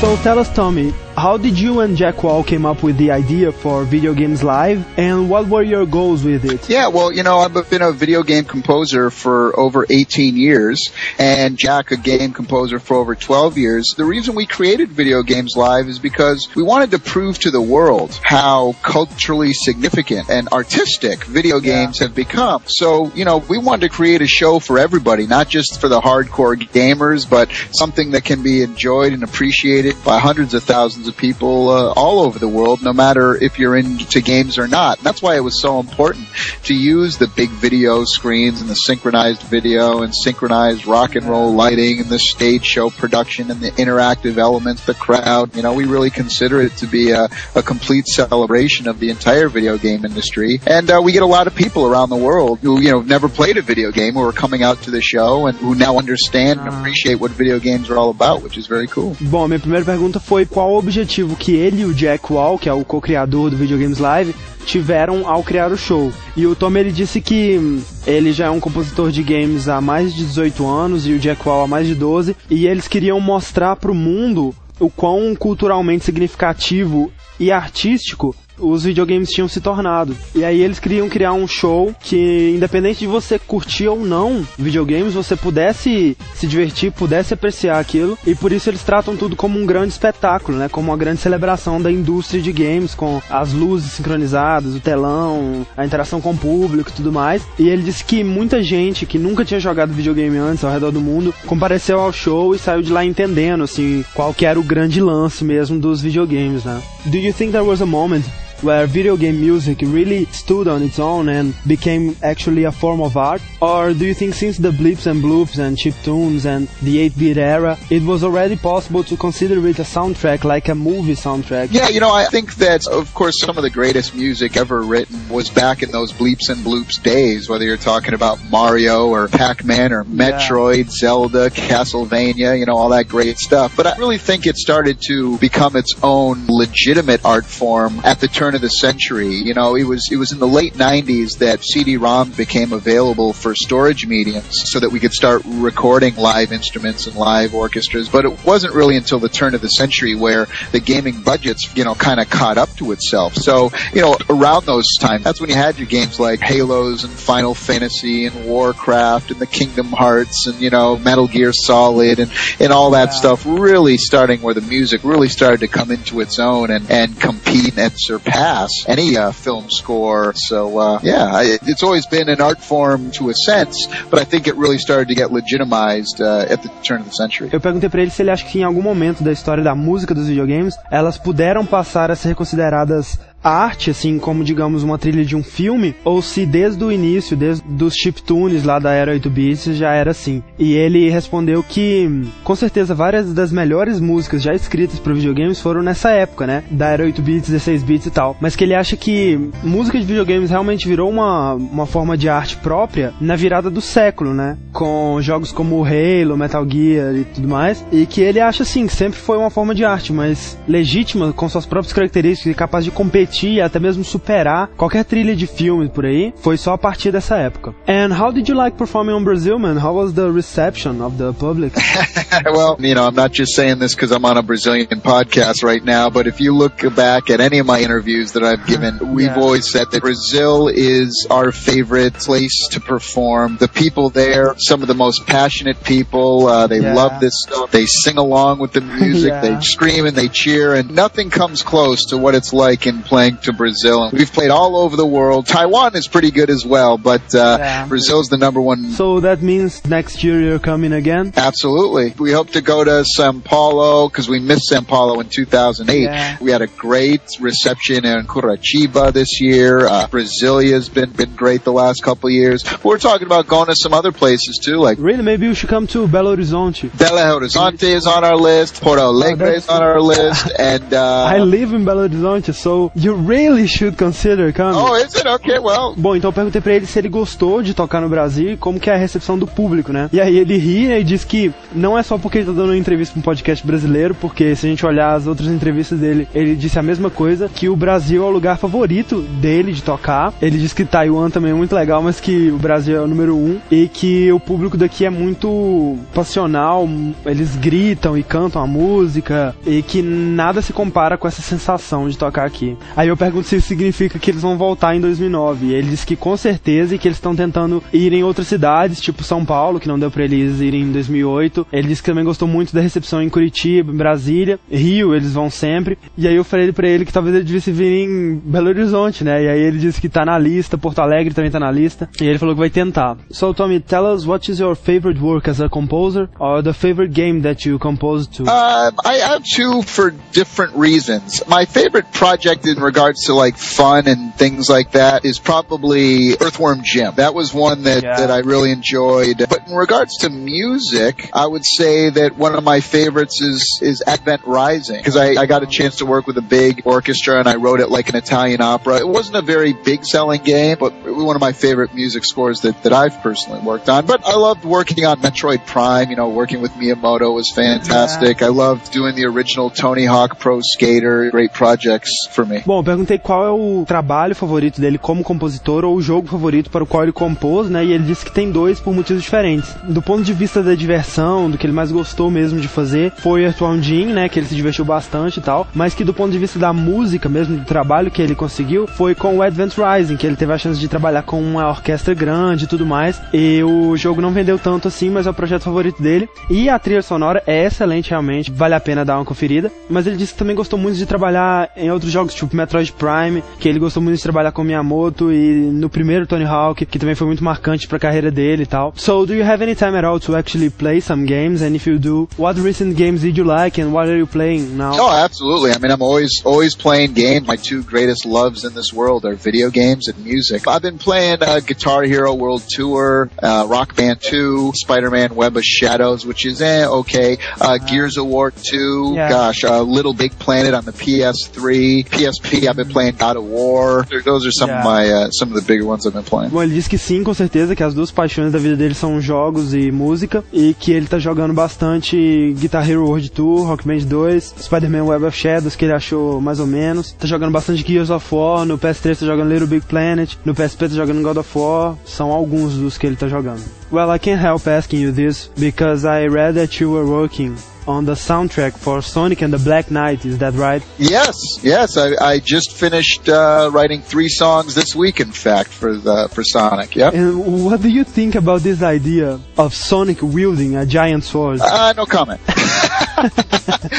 [0.00, 3.50] So tell us, Tommy, how did you and Jack Wall came up with the idea
[3.50, 6.68] for Video Games Live, and what were your goals with it?
[6.68, 11.56] Yeah, well, you know, I've been a video game composer for over 18 years, and
[11.58, 13.94] Jack a game composer for over 12 years.
[13.96, 17.60] The reason we created Video Games Live is because we wanted to prove to the
[17.60, 22.62] world how culturally significant and artistic video games have become.
[22.66, 26.00] So, you know, we wanted to create a show for everybody, not just for the
[26.00, 31.07] hardcore gamers, but something that can be enjoyed and appreciated by hundreds of thousands thousands
[31.08, 34.98] of people uh, all over the world, no matter if you're into games or not.
[34.98, 36.26] And that's why it was so important
[36.64, 41.52] to use the big video screens and the synchronized video and synchronized rock and roll
[41.54, 45.56] lighting and the stage show production and the interactive elements, the crowd.
[45.56, 49.48] You know, we really consider it to be a, a complete celebration of the entire
[49.48, 50.60] video game industry.
[50.66, 53.28] And uh, we get a lot of people around the world who, you know, never
[53.28, 56.60] played a video game who are coming out to the show and who now understand
[56.60, 59.16] and appreciate what video games are all about, which is very cool.
[59.20, 60.97] Bom, minha primeira pergunta foi qual o objetivo
[61.36, 64.34] que ele e o Jack Wall, que é o co-criador do Videogames Live,
[64.64, 66.12] tiveram ao criar o show.
[66.36, 69.80] E o Tom ele disse que hum, ele já é um compositor de games há
[69.80, 73.20] mais de 18 anos e o Jack Wall há mais de 12, e eles queriam
[73.20, 77.10] mostrar pro mundo o quão culturalmente significativo
[77.40, 80.16] e artístico os videogames tinham se tornado.
[80.34, 85.14] E aí eles queriam criar um show que, independente de você curtir ou não videogames,
[85.14, 88.18] você pudesse se divertir, pudesse apreciar aquilo.
[88.26, 90.68] E por isso eles tratam tudo como um grande espetáculo, né?
[90.68, 95.84] Como uma grande celebração da indústria de games, com as luzes sincronizadas, o telão, a
[95.84, 97.42] interação com o público e tudo mais.
[97.58, 101.00] E ele disse que muita gente que nunca tinha jogado videogame antes ao redor do
[101.00, 105.00] mundo compareceu ao show e saiu de lá entendendo, assim, qual que era o grande
[105.00, 106.80] lance mesmo dos videogames, né?
[107.06, 108.24] Do you think there was a moment
[108.62, 113.16] where video game music really stood on its own and became actually a form of
[113.16, 113.42] art?
[113.60, 117.38] Or do you think since the blips and bloops and chip tunes and the 8-bit
[117.38, 121.68] era, it was already possible to consider it a soundtrack like a movie soundtrack?
[121.70, 125.28] Yeah, you know, I think that, of course, some of the greatest music ever written
[125.28, 129.92] was back in those bleeps and bloops days, whether you're talking about Mario or Pac-Man
[129.92, 133.76] or Metroid, Zelda, Castlevania, you know, all that great stuff.
[133.76, 138.28] But I really think it started to become its own legitimate art form at the
[138.28, 139.34] turn of the century.
[139.34, 143.54] You know, it was, it was in the late 90s that CD-ROM became available for
[143.54, 148.08] storage mediums so that we could start recording live instruments and live orchestras.
[148.08, 151.84] But it wasn't really until the turn of the century where the gaming budgets, you
[151.84, 153.34] know, kind of caught up to itself.
[153.34, 157.12] So, you know, around those times, that's when you had your games like Halos and
[157.12, 162.32] Final Fantasy and Warcraft and the Kingdom Hearts and, you know, Metal Gear Solid and,
[162.60, 166.38] and all that stuff really starting where the music really started to come into its
[166.38, 168.37] own and, and compete and surpass
[168.86, 170.32] any uh, film score.
[170.34, 174.46] So, uh, yeah, it's always been an art form to a sense, but I think
[174.46, 177.50] it really started to get legitimized uh, at the turn of the century.
[177.52, 180.14] Eu perguntei pra ele se ele acha que em algum momento da história da música
[180.14, 185.36] dos videogames, elas puderam passar a ser consideradas arte, assim como digamos uma trilha de
[185.36, 189.76] um filme, ou se desde o início, desde os chiptunes lá da era 8 bits
[189.76, 190.42] já era assim.
[190.58, 192.10] E ele respondeu que
[192.42, 196.88] com certeza várias das melhores músicas já escritas para videogames foram nessa época, né, da
[196.88, 200.50] era 8 bits, 16 bits e tal, mas que ele acha que música de videogames
[200.50, 205.52] realmente virou uma, uma forma de arte própria na virada do século, né, com jogos
[205.52, 209.38] como Halo, Metal Gear e tudo mais, e que ele acha assim que sempre foi
[209.38, 213.60] uma forma de arte, mas legítima com suas próprias características e capaz de competir e
[213.60, 217.74] até mesmo superar qualquer trilha de filme por aí, foi só a partir dessa época.
[217.86, 219.76] And how did you like performing on Brazil, man?
[219.78, 221.72] How was the reception of the public?
[222.52, 225.82] well, you know, I'm not just saying this because I'm on a Brazilian podcast right
[225.84, 229.26] now, but if you look back at any of my interviews that I've given, we've
[229.28, 229.36] Yeah.
[229.40, 233.56] always said that Brazil is our favorite place to perform.
[233.58, 236.94] The people there, some of the most passionate people, uh, they Yeah.
[236.94, 237.70] love this stuff.
[237.70, 239.40] They sing along with the music, Yeah.
[239.40, 243.17] they scream and they cheer, and nothing comes close to what it's like in playing
[243.42, 244.10] to Brazil.
[244.12, 245.46] We've played all over the world.
[245.46, 247.86] Taiwan is pretty good as well, but uh, Yeah.
[247.86, 251.32] Brazil's the number one so that means next year you're coming again?
[251.36, 252.14] Absolutely.
[252.18, 256.02] We hope to go to Sao Paulo because we missed Sao Paulo in 2008.
[256.02, 256.36] Yeah.
[256.40, 259.86] We had a great reception in Curitiba this year.
[259.86, 262.62] Uh, Brasilia's been, been great the last couple of years.
[262.62, 265.68] But we're talking about going to some other places too, like Really, maybe you should
[265.68, 266.90] come to Belo Horizonte.
[266.90, 271.38] Belo Horizonte is on our list, Porto Alegre is on our list, and uh, I
[271.38, 274.76] live in Belo Horizonte, so you really should consider coming.
[274.76, 275.58] oh, is it okay?
[275.58, 278.56] Well, Bom, então eu perguntei pra ele se ele gostou de tocar no Brasil e
[278.56, 280.08] como que é a recepção do público, né?
[280.12, 282.70] E aí ele ri né, e disse que não é só porque ele tá dando
[282.70, 286.28] uma entrevista pra um podcast brasileiro, porque se a gente olhar as outras entrevistas dele,
[286.34, 290.32] ele disse a mesma coisa, que o Brasil é o lugar favorito dele de tocar.
[290.40, 293.36] Ele disse que Taiwan também é muito legal, mas que o Brasil é o número
[293.36, 296.88] um e que o público daqui é muito passional,
[297.24, 302.16] eles gritam e cantam a música e que nada se compara com essa sensação de
[302.16, 302.76] tocar aqui.
[302.98, 305.66] Aí eu pergunto se isso significa que eles vão voltar em 2009.
[305.66, 309.00] E ele disse que com certeza e que eles estão tentando ir em outras cidades,
[309.00, 311.64] tipo São Paulo, que não deu pra eles irem em 2008.
[311.72, 315.48] Ele disse que também gostou muito da recepção em Curitiba, em Brasília, Rio, eles vão
[315.48, 315.96] sempre.
[316.16, 319.44] E aí eu falei pra ele que talvez ele devesse vir em Belo Horizonte, né?
[319.44, 322.10] E aí ele disse que tá na lista, Porto Alegre também tá na lista.
[322.20, 323.16] E ele falou que vai tentar.
[323.30, 327.12] So Tommy, tell us what is your favorite work as a composer or the favorite
[327.14, 328.42] game that you composed to?
[328.42, 331.44] Um, I have two for different reasons.
[331.46, 336.80] My favorite project in regards to like fun and things like that is probably Earthworm
[336.82, 337.14] Jim.
[337.16, 338.16] That was one that, Yeah.
[338.20, 339.38] that I really enjoyed.
[339.48, 344.02] But in regards to music, I would say that one of my favorites is, is
[344.06, 344.96] Advent Rising.
[344.98, 347.80] Because I, I got a chance to work with a big orchestra and I wrote
[347.80, 348.96] it like an Italian opera.
[348.96, 352.82] It wasn't a very big selling game, but one of my favorite music scores that,
[352.84, 354.06] that I've personally worked on.
[354.06, 358.42] But I loved working on Metroid Prime, you know, working with Miyamoto was fantastic.
[358.42, 361.30] I loved doing the original Tony Hawk Pro Skater.
[361.30, 362.62] Great projects for me.
[362.78, 366.70] Bom, eu perguntei qual é o trabalho favorito dele como compositor ou o jogo favorito
[366.70, 367.84] para o qual ele compôs, né?
[367.84, 369.74] E ele disse que tem dois por motivos diferentes.
[369.82, 373.42] Do ponto de vista da diversão, do que ele mais gostou mesmo de fazer, foi
[373.42, 374.28] Earthbound Jim, né?
[374.28, 375.66] Que ele se divertiu bastante e tal.
[375.74, 379.12] Mas que do ponto de vista da música mesmo, do trabalho que ele conseguiu, foi
[379.12, 382.66] com o Advent Rising, que ele teve a chance de trabalhar com uma orquestra grande
[382.66, 383.20] e tudo mais.
[383.34, 386.28] E o jogo não vendeu tanto assim, mas é o projeto favorito dele.
[386.48, 389.68] E a trilha sonora é excelente realmente, vale a pena dar uma conferida.
[389.90, 393.42] Mas ele disse que também gostou muito de trabalhar em outros jogos, tipo Metroid Prime,
[393.58, 397.14] que ele gostou muito de trabalhar com Miyamoto e no primeiro Tony Hawk, que também
[397.14, 398.92] foi muito marcante pra carreira dele e tal.
[398.94, 401.62] So, do you have any time at all to actually play some games?
[401.62, 404.76] And if you do, what recent games did you like and what are you playing
[404.76, 404.92] now?
[405.00, 405.72] Oh, absolutely.
[405.72, 407.46] I mean, I'm always always playing games.
[407.46, 410.68] My two greatest loves in this world are video games and music.
[410.68, 415.64] I've been playing uh, Guitar Hero World Tour, uh, Rock Band 2, Spider-Man Web of
[415.64, 417.38] Shadows, which is eh, okay.
[417.58, 419.28] Uh, Gears of War 2, Yeah.
[419.30, 422.57] gosh, uh, Little Big Planet on the PS3, PSP.
[422.66, 424.06] I've been playing God of War.
[424.24, 424.80] Those are some Yeah.
[424.80, 426.50] of my uh, some of the bigger ones I've been playing.
[426.50, 429.20] Bom, ele disse que sim, com certeza, que as duas paixões da vida dele são
[429.20, 433.98] jogos e música, e que ele tá jogando bastante Guitar Hero World Tour, Rock Band
[434.06, 438.10] 2, Spider-Man Web of Shadows, que ele achou mais ou menos, tá jogando bastante Gears
[438.10, 441.58] of War, no PS3 tá jogando Little Big Planet, no PSP tá jogando God of
[441.58, 443.62] War, são alguns dos que ele tá jogando.
[443.90, 447.56] Well, I can't help asking you this, because I read that you were working
[447.88, 450.82] on the soundtrack for Sonic and the Black Knight, is that right?
[450.98, 451.96] Yes, yes.
[451.96, 456.44] I, I just finished uh, writing three songs this week, in fact, for the for
[456.44, 456.94] Sonic.
[456.94, 457.14] Yep.
[457.14, 461.60] And what do you think about this idea of Sonic wielding a giant sword?
[461.62, 462.42] Uh, no comment.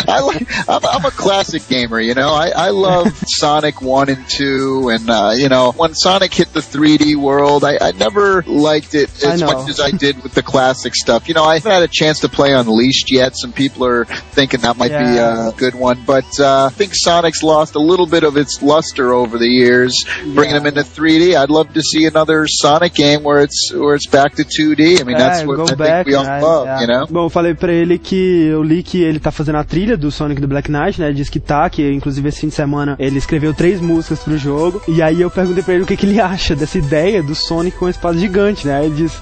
[0.08, 2.30] I like, I'm, I'm a classic gamer, you know.
[2.30, 6.62] I, I love Sonic 1 and 2, and, uh, you know, when Sonic hit the
[6.62, 10.96] 3D world, I, I never liked it as much as I did with the classic
[10.96, 11.28] stuff.
[11.28, 13.38] You know, I haven't had a chance to play Unleashed yet.
[13.38, 15.50] Some people are thinking that might be Yeah.
[15.50, 19.14] a good one, but uh, I think Sonic's lost a little bit of its luster
[19.14, 19.94] over the years,
[20.34, 20.60] bringing Yeah.
[20.64, 21.36] them into 3D.
[21.36, 25.00] I'd love to see another Sonic game where it's where it's back to 2D.
[25.02, 26.82] I mean, that's É, what go I think back, we all né, love, é.
[26.82, 27.08] you know.
[27.10, 30.12] Bom, eu falei pra ele que eu li que ele tá fazendo a trilha do
[30.12, 31.08] Sonic do Black Knight, né?
[31.08, 34.38] Ele disse que tá, que inclusive esse fim de semana ele escreveu três músicas pro
[34.38, 34.82] jogo.
[34.88, 37.78] E aí eu perguntei pra ele o que, que ele acha dessa ideia do Sonic
[37.78, 38.86] com uma espada gigante, né?
[38.86, 39.14] Ele diz,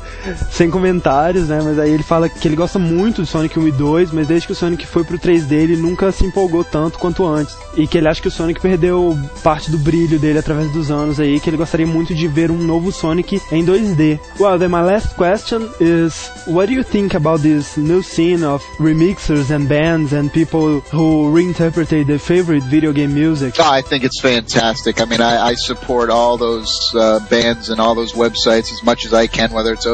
[0.51, 1.61] sem comentários, né?
[1.63, 4.47] Mas aí ele fala que ele gosta muito do Sonic 1 e 2, mas desde
[4.47, 7.55] que o Sonic foi pro 3D ele nunca se empolgou tanto quanto antes.
[7.75, 11.19] E que ele acha que o Sonic perdeu parte do brilho dele através dos anos
[11.19, 14.19] aí, que ele gostaria muito de ver um novo Sonic em 2D.
[14.39, 18.63] Well, then my last question is, what do you think about this new scene of
[18.79, 23.55] remixers and bands and people who reinterpretate their favorite video game music?
[23.59, 24.99] Oh, I think it's fantastic.
[24.99, 29.05] I mean, I, I support all those uh, bands and all those websites as much
[29.05, 29.85] as I can, whether it's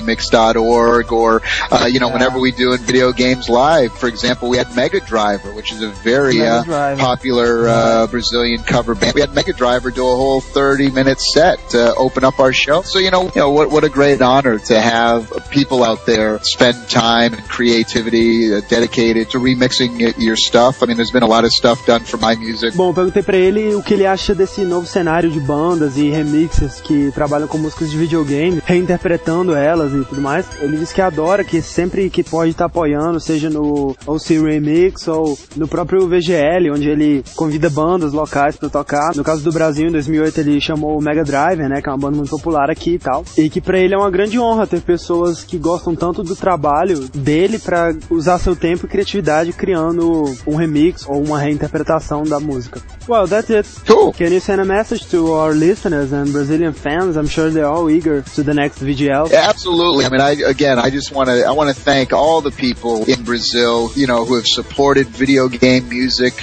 [0.00, 3.92] ocremix.org or, uh, you know, whenever we do in video games live.
[3.92, 6.64] For example, we had Mega Driver, which is a very uh,
[6.96, 9.14] popular uh, Brazilian cover band.
[9.14, 12.82] We had Mega Driver do a whole 30 minute set to open up our show.
[12.82, 16.38] So, you know, you know what, what a great honor to have people out there
[16.42, 20.82] spend time and creativity uh, dedicated to remixing your stuff.
[20.82, 22.74] I mean, there's been a lot of stuff done for my music.
[22.74, 26.80] Bom, perguntei pra ele o que ele acha desse novo cenário de bandas e remixers
[26.80, 30.46] que trabalham com músicas de videogame, reinterpretando elas e tudo mais.
[30.60, 35.38] Ele disse que adora, que sempre que pode estar apoiando, seja no OC Remix ou
[35.56, 39.14] no próprio VGL, onde ele convida bandas locais pra tocar.
[39.14, 41.98] No caso do Brasil, em 2008, ele chamou o Mega Driver, né, que é uma
[41.98, 43.24] banda muito popular aqui e tal.
[43.36, 47.08] E que pra ele é uma grande honra ter pessoas que gostam tanto do trabalho
[47.08, 52.80] dele pra usar seu tempo e criatividade criando um remix ou uma reinterpretação da música.
[53.08, 53.68] Well, that's it.
[53.86, 54.12] Cool.
[54.12, 57.16] Can you send a message to our listeners and Brazilian fans?
[57.16, 59.32] I'm sure they're all eager to the next VGL.
[59.32, 59.73] Absolutely.
[60.04, 63.04] I mean, I again, I just want to I want to thank all the people
[63.04, 66.34] in Brazil, you know, who have supported video game music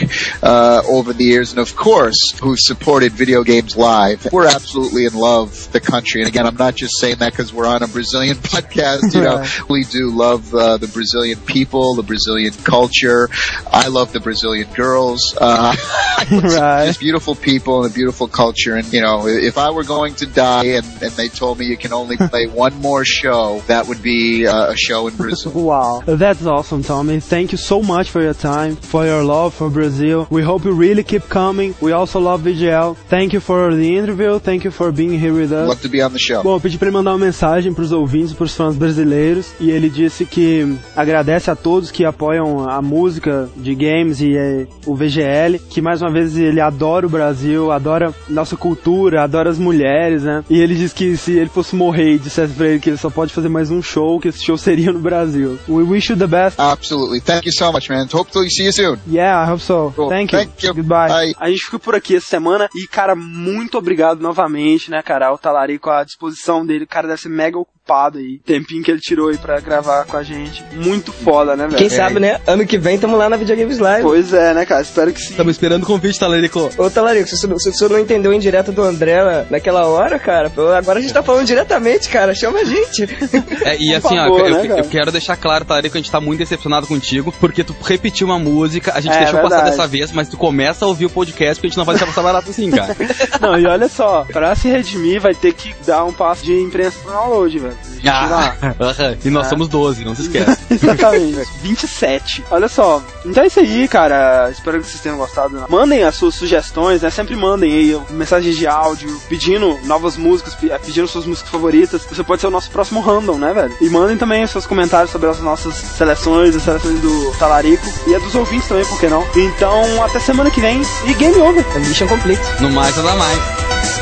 [0.44, 4.28] uh, over the years, and of course, who have supported video games live.
[4.32, 7.54] We're absolutely in love with the country, and again, I'm not just saying that because
[7.54, 9.14] we're on a Brazilian podcast.
[9.14, 13.30] You know, we do love uh, the Brazilian people, the Brazilian culture.
[13.72, 15.36] I love the Brazilian girls.
[15.40, 15.76] Uh,
[16.32, 16.86] Right.
[16.88, 18.76] just beautiful people and a beautiful culture.
[18.76, 21.78] And you know, if I were going to die and, and they told me you
[21.78, 25.52] can only play one more show, that would be uh, a show in Brazil.
[25.72, 27.20] Wow, that's awesome, Tommy.
[27.20, 30.28] Thank you so much for your time, for your love for Brazil.
[30.30, 31.76] We hope you really keep coming.
[31.80, 32.98] We also love VGL.
[33.08, 34.40] Thank you for the interview.
[34.40, 35.68] Thank you for being here with us.
[35.68, 36.42] Love to be on the show.
[36.42, 39.90] Bom, eu pedi pra ele mandar uma mensagem pros ouvintes, pros fãs brasileiros, e ele
[39.90, 45.60] disse que agradece a todos que apoiam a música de games e eh, o VGL,
[45.70, 50.44] que mais uma vez ele adora o Brasil, adora nossa cultura, adora as mulheres, né?
[50.50, 53.34] E ele disse que se ele fosse morrer e dissesse pra ele que só pode
[53.34, 55.58] fazer mais um show, que esse show seria no Brasil.
[55.68, 56.60] We wish you the best.
[56.60, 57.20] Absolutely.
[57.20, 58.08] Thank you so much, man.
[58.14, 59.00] Hopefully see you soon.
[59.08, 59.92] Yeah, I hope so.
[59.96, 60.10] Cool.
[60.10, 60.40] Thank you.
[60.40, 60.74] Thank you.
[60.74, 61.10] Goodbye.
[61.10, 61.36] Bye.
[61.40, 65.34] A gente fica por aqui essa semana e, cara, muito obrigado novamente, né, cara?
[65.34, 68.40] O Talarico, a disposição dele, o cara deve ser mega ocupado aí.
[68.46, 70.64] Tempinho que ele tirou aí pra gravar com a gente.
[70.74, 71.78] Muito foda, né, velho?
[71.78, 72.40] Quem sabe, né?
[72.48, 74.04] Ano que vem tamo lá na Videogames Live.
[74.04, 74.82] Pois é, né, cara?
[74.82, 75.32] Espero que sim.
[75.32, 76.70] Estamos esperando o convite, Talarico.
[76.78, 80.68] Ô, Talarico, se você, não entendeu a indireta do André na- naquela hora, cara, pô,
[80.70, 82.34] agora a gente tá falando diretamente, cara.
[82.34, 83.08] Chama a gente.
[83.64, 86.12] É, e assim, favor, ó, eu, né, eu- quero deixar claro, Talarico, que a gente
[86.12, 89.72] tá muito decepcionado contigo, porque tu repetiu uma música, a gente É, deixou passar verdade.
[89.78, 92.08] dessa vez, mas tu começa a ouvir o podcast, porque a gente não vai deixar
[92.08, 92.96] passar barato assim, cara.
[93.42, 96.98] Não, e olha só, pra se redimir vai ter que dar um passo de imprensa
[97.04, 97.78] pro download, velho.
[98.08, 98.56] Ah,
[99.24, 99.50] e nós Ah.
[99.50, 100.58] somos 12, não se esquece.
[100.74, 101.48] Exatamente, velho.
[101.62, 102.44] 27.
[102.50, 103.02] Olha só.
[103.26, 104.50] Então é isso aí, cara.
[104.52, 105.56] Espero que vocês tenham gostado.
[105.56, 105.66] né?
[105.70, 107.10] Mandem as suas sugestões, né?
[107.10, 112.02] Sempre mandem aí mensagens de áudio, pedindo novas músicas, pe- pedindo suas músicas favoritas.
[112.10, 113.76] Você pode ser o nosso próximo random, né, velho?
[113.80, 118.16] E mandem também os seus comentários sobre as nossas seleções, as seleções do Talarico e
[118.16, 119.24] a dos ouvintes também, por que não?
[119.36, 121.66] Então, até semana que vem e game over.
[121.88, 122.42] Mission complete.
[122.60, 124.01] No mais, nada mais.